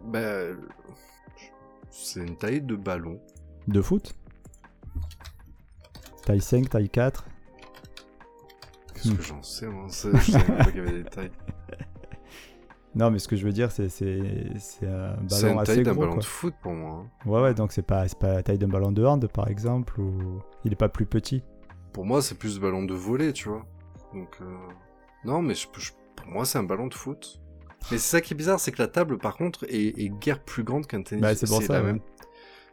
Bah, 0.05 0.20
c'est 1.90 2.20
une 2.20 2.37
taille 2.37 2.61
de 2.61 2.77
ballon. 2.77 3.18
De 3.66 3.81
foot? 3.83 4.14
Taille 6.27 6.41
5, 6.43 6.69
taille 6.69 6.91
4 6.91 7.25
Qu'est-ce 8.95 9.09
Hmm. 9.11 9.17
que 9.17 9.23
j'en 9.23 9.43
sais, 9.43 9.67
moi 9.69 9.87
c'est- 9.89 10.15
Je 10.17 10.33
savais 10.33 10.57
pas 10.57 10.65
qu'il 10.65 10.77
y 10.77 10.81
avait 10.81 11.03
des 11.03 11.05
tailles. 11.05 11.31
Non, 12.95 13.11
mais 13.11 13.19
ce 13.19 13.29
que 13.29 13.37
je 13.37 13.45
veux 13.45 13.53
dire, 13.53 13.71
c'est 13.73 13.91
c'est 13.91 14.23
c'est 14.59 14.87
un 14.89 15.17
C'est 15.29 15.43
ballon 15.49 15.59
assez 15.59 15.75
taille 15.75 15.85
d'un 15.85 15.93
gros. 15.93 16.01
ballon 16.01 16.12
quoi. 16.15 16.21
de 16.23 16.27
foot 16.27 16.55
pour 16.62 16.73
moi. 16.73 17.05
hein. 17.05 17.29
Ouais, 17.31 17.43
ouais, 17.43 17.53
donc 17.53 17.73
c'est 17.73 17.83
pas, 17.83 18.09
c'est 18.09 18.19
pas 18.19 18.33
la 18.33 18.43
taille 18.43 18.57
d'un 18.57 18.69
ballon 18.69 18.91
de 18.91 19.05
hand, 19.05 19.27
par 19.29 19.49
exemple, 19.49 20.01
ou 20.01 20.41
il 20.65 20.73
est 20.73 20.77
pas 20.77 20.89
plus 20.89 21.05
petit. 21.05 21.43
Pour 21.93 22.07
moi, 22.07 22.23
c'est 22.23 22.37
plus 22.39 22.59
ballon 22.59 22.85
de 22.85 22.95
volet, 22.95 23.35
tu 23.35 23.51
vois. 23.51 23.67
Donc, 24.15 24.39
euh, 24.41 24.47
non, 25.27 25.43
mais 25.43 25.55
je, 25.55 25.67
je- 25.77 25.93
pour 26.17 26.27
moi, 26.29 26.47
c'est 26.47 26.57
un 26.57 26.62
ballon 26.62 26.87
de 26.87 26.95
foot. 26.95 27.39
Mais 27.91 27.99
c'est 27.99 28.09
ça 28.17 28.21
qui 28.23 28.33
est 28.33 28.37
bizarre, 28.37 28.59
c'est 28.61 28.73
que 28.73 28.81
la 28.81 28.89
table, 28.89 29.19
par 29.19 29.37
contre, 29.37 29.65
est, 29.69 29.89
est 30.01 30.09
guère 30.19 30.43
plus 30.43 30.65
grande 30.65 30.87
qu'un 30.87 31.03
tennis. 31.03 31.21
Bah, 31.21 31.35
c'est 31.35 31.47
pour 31.47 31.62
ça, 31.62 31.75
la 31.75 31.81
ouais. 31.81 31.87
même. 31.93 32.01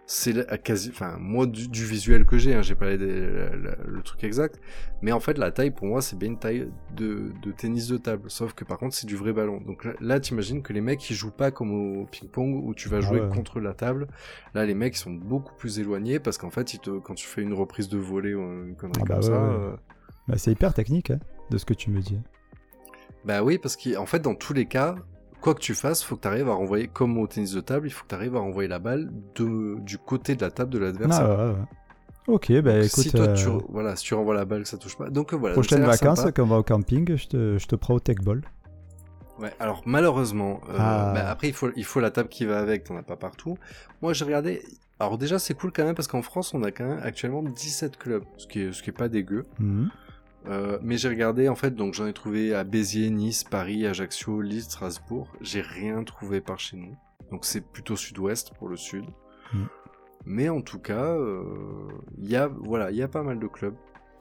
C'est 0.06 0.62
quasi, 0.63 0.89
enfin, 0.89 1.16
moi 1.18 1.46
du, 1.48 1.70
du 1.70 1.86
visuel 1.86 2.26
que 2.26 2.38
j'ai, 2.38 2.54
hein, 2.54 2.62
j'ai 2.62 2.76
pas 2.76 2.94
le 2.96 4.02
truc 4.04 4.24
exact, 4.26 4.60
mais 5.02 5.13
en 5.13 5.22
fait 5.22 5.38
la 5.38 5.50
taille 5.52 5.72
pour 5.72 5.88
moi 5.88 6.02
c'est 6.02 6.18
bien 6.18 6.30
une 6.30 6.38
taille 6.39 6.70
de, 6.94 7.32
de 7.42 7.52
tennis 7.54 7.88
de 7.88 7.96
table, 7.98 8.30
sauf 8.30 8.54
que 8.54 8.66
par 8.66 8.78
contre 8.78 8.96
c'est 8.96 9.08
du 9.08 9.16
vrai 9.16 9.32
ballon. 9.32 9.62
Donc 9.62 9.88
là, 10.02 10.20
t'imagines 10.20 10.62
que 10.62 10.74
les 10.74 10.82
mecs 10.82 11.10
ils 11.10 11.13
jouent 11.16 11.32
pas 11.32 11.52
comme 11.52 11.72
au 12.02 12.06
ping-pong 12.06 12.54
où 12.66 12.74
tu 12.76 12.89
vas 12.89 13.00
Ah 13.02 13.02
jouer 13.02 13.22
ouais. 13.22 13.30
contre 13.30 13.62
la 13.62 13.74
table. 13.74 14.08
Là 14.54 14.66
les 14.66 14.74
mecs 14.76 14.96
ils 14.96 15.00
sont 15.00 15.12
beaucoup 15.12 15.56
plus 15.56 15.80
éloignés 15.80 16.20
parce 16.20 16.38
qu'en 16.38 16.50
fait 16.52 16.74
ils 16.74 16.80
te, 16.80 16.89
quand 17.00 17.16
tu 17.16 17.26
fais 17.26 17.42
une 17.42 17.54
reprise 17.54 17.88
de 17.88 17.98
volée 17.98 18.36
ou 18.36 18.42
une 18.66 18.76
connerie 18.76 19.02
Ah 19.02 19.06
bah 19.06 19.16
comme 19.16 19.22
ouais, 19.22 19.22
ça, 19.22 19.39
ouais. 19.39 19.60
euh, 19.60 19.76
Bah, 20.28 20.38
c'est 20.38 20.52
hyper 20.52 20.74
technique, 20.74 21.12
hein, 21.12 21.20
de 21.50 21.58
ce 21.58 21.66
que 21.66 21.74
tu 21.74 21.89
me 21.92 22.02
dis. 22.02 22.20
Bah 23.24 23.44
oui, 23.44 23.58
parce 23.58 23.78
qu'en 23.78 24.06
fait, 24.06 24.20
dans 24.20 24.36
tous 24.36 24.54
les 24.54 24.66
cas, 24.66 24.96
quoi 25.43 25.53
que 25.53 25.60
tu 25.60 25.75
fasses, 25.75 26.03
faut 26.03 26.15
que 26.15 26.21
tu 26.21 26.27
arrives 26.27 26.47
à 26.49 26.53
renvoyer, 26.53 26.88
comme 26.88 27.17
au 27.17 27.27
tennis 27.27 27.51
de 27.51 27.60
table, 27.62 27.88
il 27.88 27.91
faut 27.91 28.03
que 28.03 28.10
tu 28.10 28.15
arrives 28.15 28.36
à 28.36 28.39
renvoyer 28.39 28.69
la 28.69 28.79
balle 28.79 29.12
de, 29.36 29.77
du 29.82 29.97
côté 29.97 30.36
de 30.36 30.41
la 30.41 30.49
table 30.49 30.71
de 30.71 30.79
l'adversaire. 30.79 31.25
Ah, 31.29 31.45
ouais, 31.47 31.51
ouais. 31.51 31.65
Ok, 32.27 32.51
bah 32.62 32.77
écoute, 32.77 32.89
si 33.03 33.12
toi, 33.12 33.27
tu, 33.34 33.49
euh, 33.49 33.58
voilà, 33.67 33.97
si 33.97 34.06
tu 34.06 34.13
renvoies 34.13 34.34
la 34.34 34.45
balle, 34.45 34.65
ça 34.65 34.77
touche 34.77 34.97
pas. 34.97 35.10
Donc 35.10 35.34
euh, 35.34 35.36
voilà. 35.36 35.56
donc 35.56 35.69
l'air 35.69 35.86
vacances, 35.86 36.25
quand 36.34 36.43
on 36.43 36.47
va 36.47 36.58
au 36.58 36.63
camping, 36.63 37.17
je 37.17 37.27
te, 37.27 37.58
je 37.58 37.67
te 37.67 37.75
prends 37.75 37.95
au 37.95 37.99
tech 37.99 38.17
ball. 38.23 38.41
Ouais, 39.39 39.51
alors 39.60 39.82
malheureusement, 39.86 40.62
euh, 40.69 40.75
Ah. 40.79 41.12
bah, 41.13 41.29
après 41.29 41.49
il 41.49 41.53
faut, 41.53 41.69
il 41.75 41.84
faut 41.84 41.99
la 41.99 42.12
table 42.12 42.29
qui 42.29 42.45
va 42.45 42.60
avec, 42.60 42.86
t'en 42.86 42.95
as 42.95 43.03
pas 43.03 43.17
partout. 43.17 43.58
Moi 44.01 44.13
j'ai 44.13 44.23
regardé, 44.23 44.62
alors 44.99 45.17
déjà 45.17 45.38
c'est 45.38 45.53
cool 45.53 45.73
quand 45.73 45.84
même 45.84 45.95
parce 45.95 46.08
qu'en 46.08 46.21
France 46.21 46.53
on 46.53 46.63
a 46.63 46.71
quand 46.71 46.86
même 46.86 46.99
actuellement 47.03 47.43
17 47.43 47.97
clubs, 47.97 48.23
ce 48.38 48.47
qui 48.47 48.62
est, 48.62 48.71
ce 48.71 48.82
qui 48.82 48.91
est 48.91 48.93
pas 48.97 49.10
dégueu. 49.10 49.43
Mhm. 49.60 49.89
Euh, 50.47 50.77
mais 50.82 50.97
j'ai 50.97 51.08
regardé 51.10 51.47
en 51.47 51.56
fait, 51.56 51.71
donc 51.75 51.93
j'en 51.93 52.06
ai 52.06 52.13
trouvé 52.13 52.53
à 52.53 52.63
Béziers, 52.63 53.10
Nice, 53.10 53.43
Paris, 53.43 53.86
Ajaccio, 53.88 54.41
Lille, 54.41 54.63
Strasbourg. 54.63 55.32
J'ai 55.41 55.62
rien 55.62 56.03
trouvé 56.03 56.41
par 56.41 56.60
chez 56.60 56.77
nous. 56.77 56.95
Donc 57.32 57.45
c'est 57.45 57.62
plutôt 57.62 57.95
sud-ouest 57.95 58.53
pour 58.56 58.67
le 58.67 58.75
sud. 58.75 59.06
Mm. 59.53 59.63
Mais 60.25 60.49
en 60.49 60.62
tout 60.62 60.79
cas, 60.79 61.06
euh, 61.15 61.43
il 62.17 62.29
y 62.29 62.36
a 62.36 62.47
voilà, 62.47 62.91
il 62.91 62.97
y 62.97 63.01
a 63.01 63.08
pas 63.08 63.23
mal 63.23 63.39
de 63.39 63.47
clubs. 63.47 63.75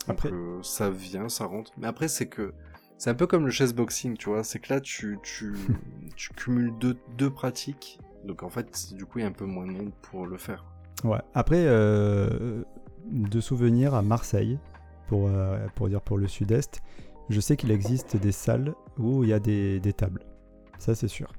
Donc, 0.07 0.17
Après- 0.19 0.33
euh, 0.33 0.63
ça 0.63 0.91
vient, 0.91 1.29
ça 1.29 1.45
rentre. 1.47 1.73
Mais 1.77 1.87
après 1.87 2.09
c'est 2.09 2.27
que 2.27 2.53
c'est 2.99 3.11
un 3.11 3.15
peu 3.15 3.27
comme 3.27 3.45
le 3.45 3.51
chess 3.51 3.73
boxing, 3.75 4.17
tu 4.17 4.29
vois. 4.29 4.45
C'est 4.45 4.61
que 4.61 4.73
là 4.73 4.81
tu 4.81 5.19
tu 5.23 5.55
tu 6.17 6.33
cumules 6.35 6.73
deux 6.79 6.97
deux 7.19 7.31
pratiques. 7.31 7.99
Donc 8.25 8.45
en 8.45 8.49
fait, 8.49 8.95
du 8.95 9.05
coup, 9.05 9.19
il 9.19 9.23
y 9.23 9.25
a 9.25 9.29
un 9.29 9.33
peu 9.33 9.47
moins 9.47 9.67
de 9.67 9.73
monde 9.73 9.91
pour 10.03 10.27
le 10.27 10.39
faire. 10.39 10.65
Ouais. 11.03 11.19
Après, 11.35 11.65
euh, 11.67 12.63
de 13.11 13.41
souvenirs 13.41 13.95
à 13.95 14.03
Marseille, 14.03 14.61
pour, 15.07 15.29
euh, 15.29 15.59
pour 15.75 15.89
dire 15.89 16.01
pour 16.01 16.19
le 16.19 16.27
sud-est, 16.29 16.83
je 17.29 17.41
sais 17.41 17.57
qu'il 17.57 17.71
existe 17.71 18.17
des 18.17 18.33
salles 18.33 18.75
où 18.99 19.25
il 19.25 19.31
y 19.31 19.33
a 19.33 19.39
des, 19.41 19.81
des 19.81 19.93
tables. 19.93 20.23
Ça, 20.79 20.95
c'est 20.95 21.09
sûr. 21.09 21.33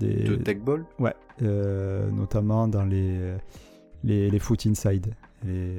Des, 0.00 0.22
De 0.24 0.36
tech 0.36 0.58
ball. 0.58 0.84
Ouais, 0.98 1.14
euh, 1.42 2.08
notamment 2.10 2.68
dans 2.68 2.84
les, 2.84 3.36
les, 4.04 4.30
les 4.30 4.38
foot 4.38 4.64
inside. 4.66 5.12
Les, 5.44 5.78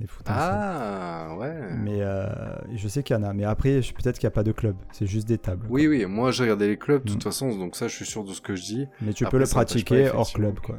les 0.00 0.06
foot 0.06 0.28
inside. 0.28 0.40
Ah 0.60 1.36
ouais. 1.38 1.54
Mais 1.78 2.02
euh, 2.02 2.26
je 2.74 2.88
sais 2.88 3.02
qu'il 3.02 3.16
y 3.16 3.18
en 3.18 3.22
a. 3.22 3.32
Mais 3.32 3.44
après, 3.44 3.80
peut-être 3.80 4.18
qu'il 4.18 4.26
n'y 4.26 4.32
a 4.32 4.36
pas 4.36 4.42
de 4.42 4.52
club. 4.52 4.76
C'est 4.92 5.06
juste 5.06 5.26
des 5.26 5.38
tables. 5.38 5.66
Oui, 5.70 5.86
oui, 5.86 6.04
moi 6.04 6.30
j'ai 6.30 6.42
regardé 6.44 6.68
les 6.68 6.76
clubs 6.76 7.02
de 7.04 7.12
toute 7.12 7.20
Mm. 7.22 7.28
façon, 7.30 7.56
donc 7.56 7.74
ça 7.76 7.88
je 7.88 7.94
suis 7.96 8.04
sûr 8.06 8.22
de 8.24 8.32
ce 8.32 8.40
que 8.42 8.54
je 8.54 8.62
dis. 8.64 8.86
Mais 9.00 9.14
tu 9.14 9.24
Après, 9.24 9.38
peux 9.38 9.42
le 9.44 9.48
pratiquer 9.48 10.10
hors 10.10 10.30
club, 10.32 10.60
quoi. 10.60 10.76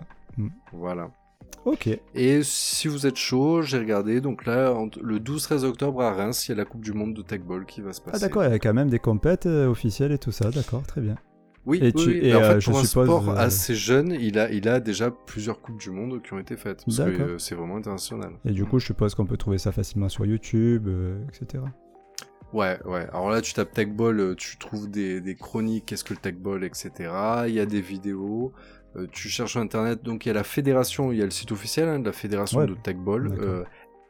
Voilà. 0.74 1.10
Ok. 1.64 1.90
Et 2.14 2.42
si 2.44 2.88
vous 2.88 3.08
êtes 3.08 3.16
chaud, 3.16 3.62
j'ai 3.62 3.78
regardé, 3.80 4.22
donc 4.22 4.46
là, 4.46 4.74
le 5.02 5.20
12-13 5.20 5.64
octobre 5.64 6.02
à 6.02 6.14
Reims, 6.14 6.48
il 6.48 6.52
y 6.52 6.54
a 6.54 6.58
la 6.58 6.66
Coupe 6.66 6.82
du 6.84 6.94
Monde 6.94 7.14
de 7.16 7.22
Tech 7.22 7.42
Ball 7.42 7.66
qui 7.66 7.82
va 7.82 7.94
se 7.94 8.02
passer. 8.02 8.18
Ah 8.18 8.20
d'accord, 8.28 8.44
il 8.44 8.52
y 8.52 8.54
a 8.54 8.60
quand 8.60 8.74
même 8.74 8.90
des 8.90 9.00
compètes 9.00 9.46
euh, 9.48 9.68
officielles 9.68 10.12
et 10.12 10.18
tout 10.20 10.32
ça, 10.32 10.52
d'accord, 10.52 10.84
très 10.86 11.02
bien. 11.02 11.16
Oui, 11.66 11.80
Et 11.82 11.92
tu- 11.92 12.10
oui. 12.10 12.20
et, 12.22 12.36
en 12.36 12.42
euh, 12.42 12.54
fait, 12.54 12.60
je 12.62 12.70
pour 12.70 12.80
un 12.80 12.84
suppose, 12.84 13.08
sport 13.08 13.30
euh, 13.32 13.36
assez 13.38 13.74
jeune, 13.74 14.12
il 14.12 14.38
a, 14.38 14.52
il 14.52 14.68
a 14.70 14.80
déjà 14.80 15.10
plusieurs 15.10 15.62
Coupes 15.62 15.80
du 15.80 15.90
Monde 15.90 16.22
qui 16.22 16.34
ont 16.34 16.40
été 16.40 16.56
faites. 16.58 16.84
Parce 16.86 16.98
que 16.98 17.04
D'accord. 17.18 17.42
c'est 17.42 17.56
vraiment 17.56 17.78
international. 17.78 18.34
Et 18.46 18.52
du 18.52 18.66
coup, 18.66 18.78
je 18.78 18.86
suppose 18.86 19.16
qu'on 19.16 19.26
peut 19.26 19.38
trouver 19.38 19.58
ça 19.58 19.72
facilement 19.72 20.08
sur 20.10 20.28
YouTube, 20.28 20.88
euh, 20.88 21.18
etc. 21.30 21.64
Ouais, 22.54 22.78
ouais. 22.86 23.08
Alors 23.12 23.32
là, 23.32 23.42
tu 23.42 23.54
tapes 23.54 23.74
Tech 23.74 23.90
Ball, 23.90 24.36
tu 24.38 24.58
trouves 24.58 24.90
des, 24.90 25.20
des 25.20 25.34
chroniques, 25.36 25.88
qu'est-ce 25.88 26.04
que 26.04 26.14
le 26.14 26.20
Tech 26.20 26.36
Ball, 26.36 26.64
etc. 26.64 26.92
Il 27.48 27.54
y 27.56 27.60
a 27.60 27.66
des 27.66 27.82
vidéos. 27.82 28.54
Euh, 28.98 29.08
tu 29.12 29.28
cherches 29.30 29.52
sur 29.52 29.62
Internet, 29.62 30.04
donc 30.04 30.26
il 30.26 30.30
y 30.30 30.32
a 30.32 30.36
la 30.36 30.44
fédération, 30.44 31.12
il 31.12 31.18
y 31.18 31.22
a 31.22 31.26
le 31.26 31.32
site 31.32 31.52
officiel 31.52 31.88
hein, 31.90 32.00
de 32.00 32.06
la 32.06 32.14
fédération 32.14 32.60
Ouais. 32.60 32.68
de 32.68 32.76
Tech 32.76 32.96
Ball. 32.98 33.30
D'accord. 33.30 33.46
euh, 33.46 33.64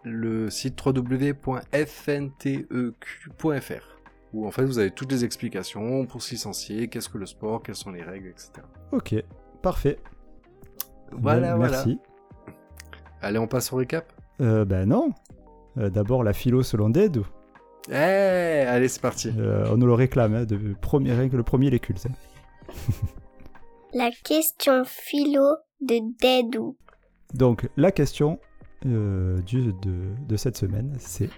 le 0.04 0.50
site 0.52 0.80
www.fnteq.fr 0.86 1.52
où 4.34 4.46
en 4.46 4.52
fait 4.52 4.66
vous 4.66 4.78
avez 4.80 4.92
toutes 4.92 5.12
les 5.12 5.24
explications 5.24 6.06
pour 6.06 6.22
se 6.22 6.32
licencier, 6.32 6.90
qu'est-ce 6.90 7.08
que 7.10 7.18
le 7.18 7.26
sport, 7.26 7.64
quelles 7.64 7.76
sont 7.76 7.92
les 7.92 8.04
règles, 8.04 8.28
etc. 8.28 8.52
Ok, 8.92 9.16
parfait. 9.62 9.98
Voilà, 11.14 11.56
voilà. 11.56 11.78
Merci. 11.78 11.98
Allez, 13.22 13.40
on 13.40 13.48
passe 13.48 13.72
au 13.72 13.78
récap? 13.78 14.12
Euh, 14.42 14.66
ben 14.66 14.90
non. 14.90 15.14
Euh, 15.78 15.90
D'abord 15.90 16.22
la 16.24 16.34
philo 16.34 16.64
selon 16.64 16.90
Dedo. 16.90 17.26
Eh, 17.90 17.94
allez, 17.96 18.88
c'est 18.90 19.02
parti. 19.02 19.32
Euh, 19.38 19.68
on 19.72 19.78
nous 19.78 19.86
le 19.86 19.94
réclame, 19.94 20.34
hein, 20.36 20.44
de 20.46 20.58
premier, 20.82 21.30
le 21.30 21.44
premier 21.44 21.70
les 21.70 21.80
cultes. 21.80 22.08
hein. 22.10 22.14
La 23.98 24.12
question 24.12 24.84
philo 24.84 25.56
de 25.80 26.00
Dédou. 26.20 26.76
Donc 27.34 27.70
la 27.78 27.92
question 27.94 28.40
euh, 28.86 29.42
du- 29.44 29.72
de, 29.72 30.14
de 30.28 30.36
cette 30.36 30.58
semaine, 30.58 30.94
c'est, 31.00 31.30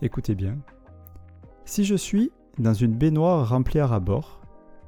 écoutez 0.00 0.34
bien, 0.34 0.56
si 1.66 1.84
je 1.84 1.94
suis 1.94 2.32
dans 2.58 2.72
une 2.72 2.94
baignoire 2.96 3.46
remplie 3.46 3.78
à 3.78 3.86
ras-bord 3.86 4.40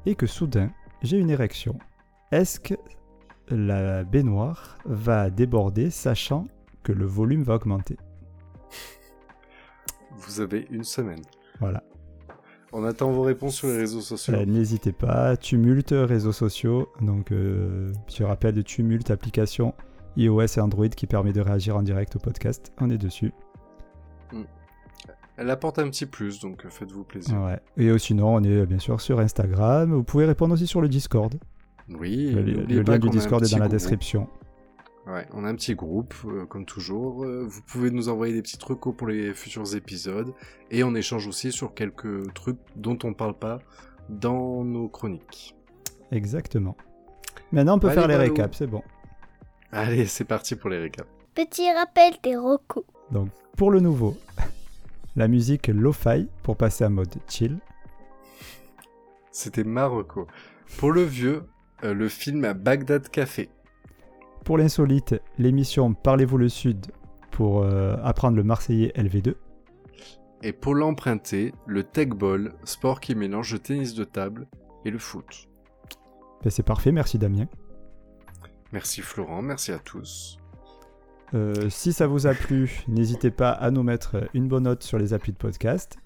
et 0.07 0.15
que 0.15 0.27
soudain 0.27 0.71
j'ai 1.03 1.19
une 1.19 1.29
érection, 1.29 1.79
est-ce 2.33 2.59
que 2.59 2.75
la 3.51 4.03
baignoire 4.05 4.79
va 4.87 5.29
déborder 5.29 5.91
sachant 5.91 6.47
que 6.83 6.93
le 6.93 7.05
volume 7.05 7.43
va 7.43 7.57
augmenter? 7.57 7.99
Vous 10.13 10.41
avez 10.41 10.67
une 10.71 10.85
semaine. 10.85 11.23
Voilà. 11.59 11.83
On 12.73 12.85
attend 12.85 13.11
vos 13.11 13.23
réponses 13.23 13.57
sur 13.57 13.69
les 13.69 13.77
réseaux 13.77 14.01
sociaux. 14.01 14.35
Euh, 14.35 14.45
N'hésitez 14.45 14.93
pas, 14.93 15.37
Tumulte, 15.37 15.93
réseaux 15.93 16.33
sociaux, 16.33 16.89
donc 17.01 17.33
euh, 17.33 17.93
petit 18.07 18.23
rappel 18.23 18.55
de 18.55 18.63
Tumulte, 18.63 19.11
application 19.11 19.75
iOS 20.17 20.57
et 20.57 20.61
Android 20.61 20.89
qui 20.89 21.07
permet 21.07 21.33
de 21.33 21.41
réagir 21.41 21.77
en 21.77 21.83
direct 21.83 22.17
au 22.17 22.19
podcast, 22.19 22.73
on 22.81 22.91
est 22.91 22.99
dessus. 22.99 23.33
Elle 25.41 25.49
apporte 25.49 25.79
un 25.79 25.89
petit 25.89 26.05
plus, 26.05 26.39
donc 26.39 26.67
euh, 26.67 26.69
faites-vous 26.69 27.03
plaisir. 27.03 27.41
Ouais. 27.41 27.59
Et 27.79 27.87
euh, 27.89 27.97
sinon, 27.97 28.35
on 28.35 28.43
est 28.43 28.61
euh, 28.61 28.67
bien 28.67 28.79
sûr 28.79 29.01
sur 29.01 29.21
Instagram. 29.21 29.91
Vous 29.91 30.05
pouvez 30.05 30.27
répondre 30.27 30.53
aussi 30.53 30.67
sur 30.67 30.83
le 30.83 30.89
Discord. 30.89 31.35
Oui, 31.89 32.31
le 32.31 32.83
lien 32.83 32.99
du 32.99 33.09
Discord 33.09 33.43
est 33.43 33.51
dans 33.51 33.59
la 33.59 33.69
groupe. 33.69 34.29
Ouais, 35.07 35.27
on 35.33 35.45
a 35.45 35.49
un 35.49 35.55
petit 35.55 35.75
groupe, 35.75 36.15
euh, 36.27 36.45
comme 36.47 36.67
toujours. 36.67 37.25
Euh, 37.25 37.45
vous 37.49 37.63
pouvez 37.63 37.91
nous 37.91 38.09
envoyer 38.09 38.35
des 38.35 38.43
petits 38.43 38.59
trucs 38.59 38.81
pour 38.81 39.07
les 39.07 39.33
futurs 39.35 39.75
épisodes. 39.75 40.33
Et 40.71 40.85
on 40.85 40.95
échange 40.95 41.27
aussi 41.27 41.53
sur 41.53 41.75
quelques 41.75 42.33
trucs 42.35 42.59
dont 42.77 42.99
on 43.05 43.15
parle 43.15 43.35
pas 43.35 43.61
dans 44.09 44.63
nos 44.65 44.89
chroniques. 44.89 45.57
Exactement. 46.13 46.77
Maintenant, 47.53 47.77
on 47.77 47.79
peut 47.79 47.89
Allez, 47.89 47.99
faire 47.99 48.09
les 48.09 48.17
récaps, 48.17 48.59
c'est 48.59 48.67
bon. 48.67 48.83
Allez, 49.73 50.07
c'est 50.07 50.25
parti 50.25 50.55
pour 50.55 50.71
les 50.71 50.79
récaps. 50.79 51.09
Petit 51.35 51.73
rappel 51.73 52.15
des 52.23 52.37
recos. 52.37 52.85
Donc, 53.11 53.31
pour 53.57 53.71
le 53.71 53.81
nouveau, 53.81 54.17
la 55.17 55.29
musique 55.29 55.69
lo-fi 55.69 56.29
pour 56.43 56.57
passer 56.57 56.85
en 56.85 56.91
mode 56.91 57.15
chill. 57.29 57.59
C'était 59.31 59.65
Marocco. 59.65 60.27
Pour 60.77 60.93
le 60.93 61.03
vieux, 61.03 61.45
euh, 61.85 61.95
le 61.95 62.09
film 62.09 62.45
à 62.45 62.55
Bagdad 62.55 63.09
Café. 63.09 63.49
Pour 64.45 64.59
l'insolite, 64.59 65.15
l'émission 65.39 65.95
Parlez-vous 65.95 66.39
le 66.39 66.49
Sud 66.49 66.87
pour 67.31 67.63
euh, 67.63 67.97
apprendre 68.03 68.37
le 68.37 68.43
Marseillais 68.43 68.93
LV2. 68.97 69.35
Et 70.43 70.53
pour 70.53 70.75
l'emprunter, 70.75 71.53
le 71.67 71.85
Tech 71.85 72.09
Ball, 72.09 72.55
sport 72.65 73.01
qui 73.01 73.15
mélange 73.15 73.53
le 73.53 73.59
tennis 73.59 73.95
de 73.95 74.05
table 74.05 74.47
et 74.85 74.91
le 74.91 74.99
foot. 74.99 75.49
Ben, 76.43 76.51
c'est 76.51 76.63
parfait, 76.63 76.93
merci 76.93 77.19
Damien. 77.19 77.47
Merci 78.73 79.03
Florent, 79.03 79.43
merci 79.43 79.73
à 79.73 79.79
tous. 79.79 80.39
Euh, 81.35 81.69
si 81.69 81.93
ça 81.93 82.07
vous 82.07 82.27
a 82.27 82.35
plu, 82.35 82.83
n'hésitez 82.89 83.31
pas 83.31 83.51
à 83.51 83.71
nous 83.71 83.83
mettre 83.83 84.29
une 84.35 84.49
bonne 84.49 84.65
note 84.65 84.83
sur 84.83 84.99
les 84.99 85.13
applis 85.13 85.33
de 85.33 85.39
podcast 85.39 85.99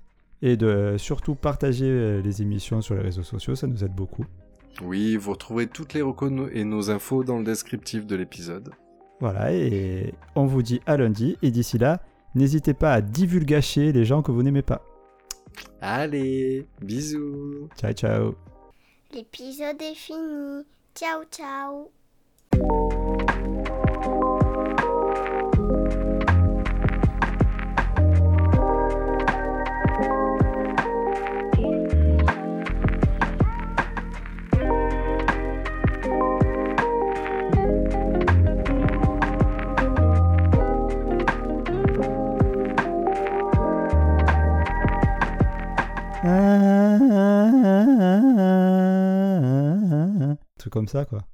et 0.42 0.56
de 0.56 0.96
surtout 0.98 1.34
partager 1.34 1.88
euh, 1.88 2.20
les 2.20 2.42
émissions 2.42 2.80
sur 2.82 2.94
les 2.94 3.02
réseaux 3.02 3.22
sociaux, 3.22 3.54
ça 3.54 3.66
nous 3.66 3.84
aide 3.84 3.94
beaucoup. 3.94 4.26
Oui, 4.82 5.16
vous 5.16 5.32
retrouverez 5.32 5.66
toutes 5.66 5.94
les 5.94 6.02
recos 6.02 6.32
et 6.52 6.64
nos 6.64 6.90
infos 6.90 7.24
dans 7.24 7.38
le 7.38 7.44
descriptif 7.44 8.06
de 8.06 8.16
l'épisode. 8.16 8.72
Voilà, 9.20 9.52
et 9.52 10.14
on 10.34 10.46
vous 10.46 10.62
dit 10.62 10.80
à 10.86 10.96
lundi, 10.96 11.38
et 11.42 11.50
d'ici 11.50 11.78
là, 11.78 12.02
n'hésitez 12.34 12.74
pas 12.74 12.92
à 12.92 13.00
divulgacher 13.00 13.92
les 13.92 14.04
gens 14.04 14.22
que 14.22 14.32
vous 14.32 14.42
n'aimez 14.42 14.62
pas. 14.62 14.82
Allez, 15.80 16.66
bisous 16.80 17.68
Ciao, 17.76 17.92
ciao 17.92 18.34
L'épisode 19.12 19.80
est 19.80 19.94
fini. 19.94 20.64
Ciao, 20.94 21.22
ciao. 21.30 21.90
Truc 50.64 50.72
comme 50.72 50.88
ça, 50.88 51.04
quoi. 51.04 51.22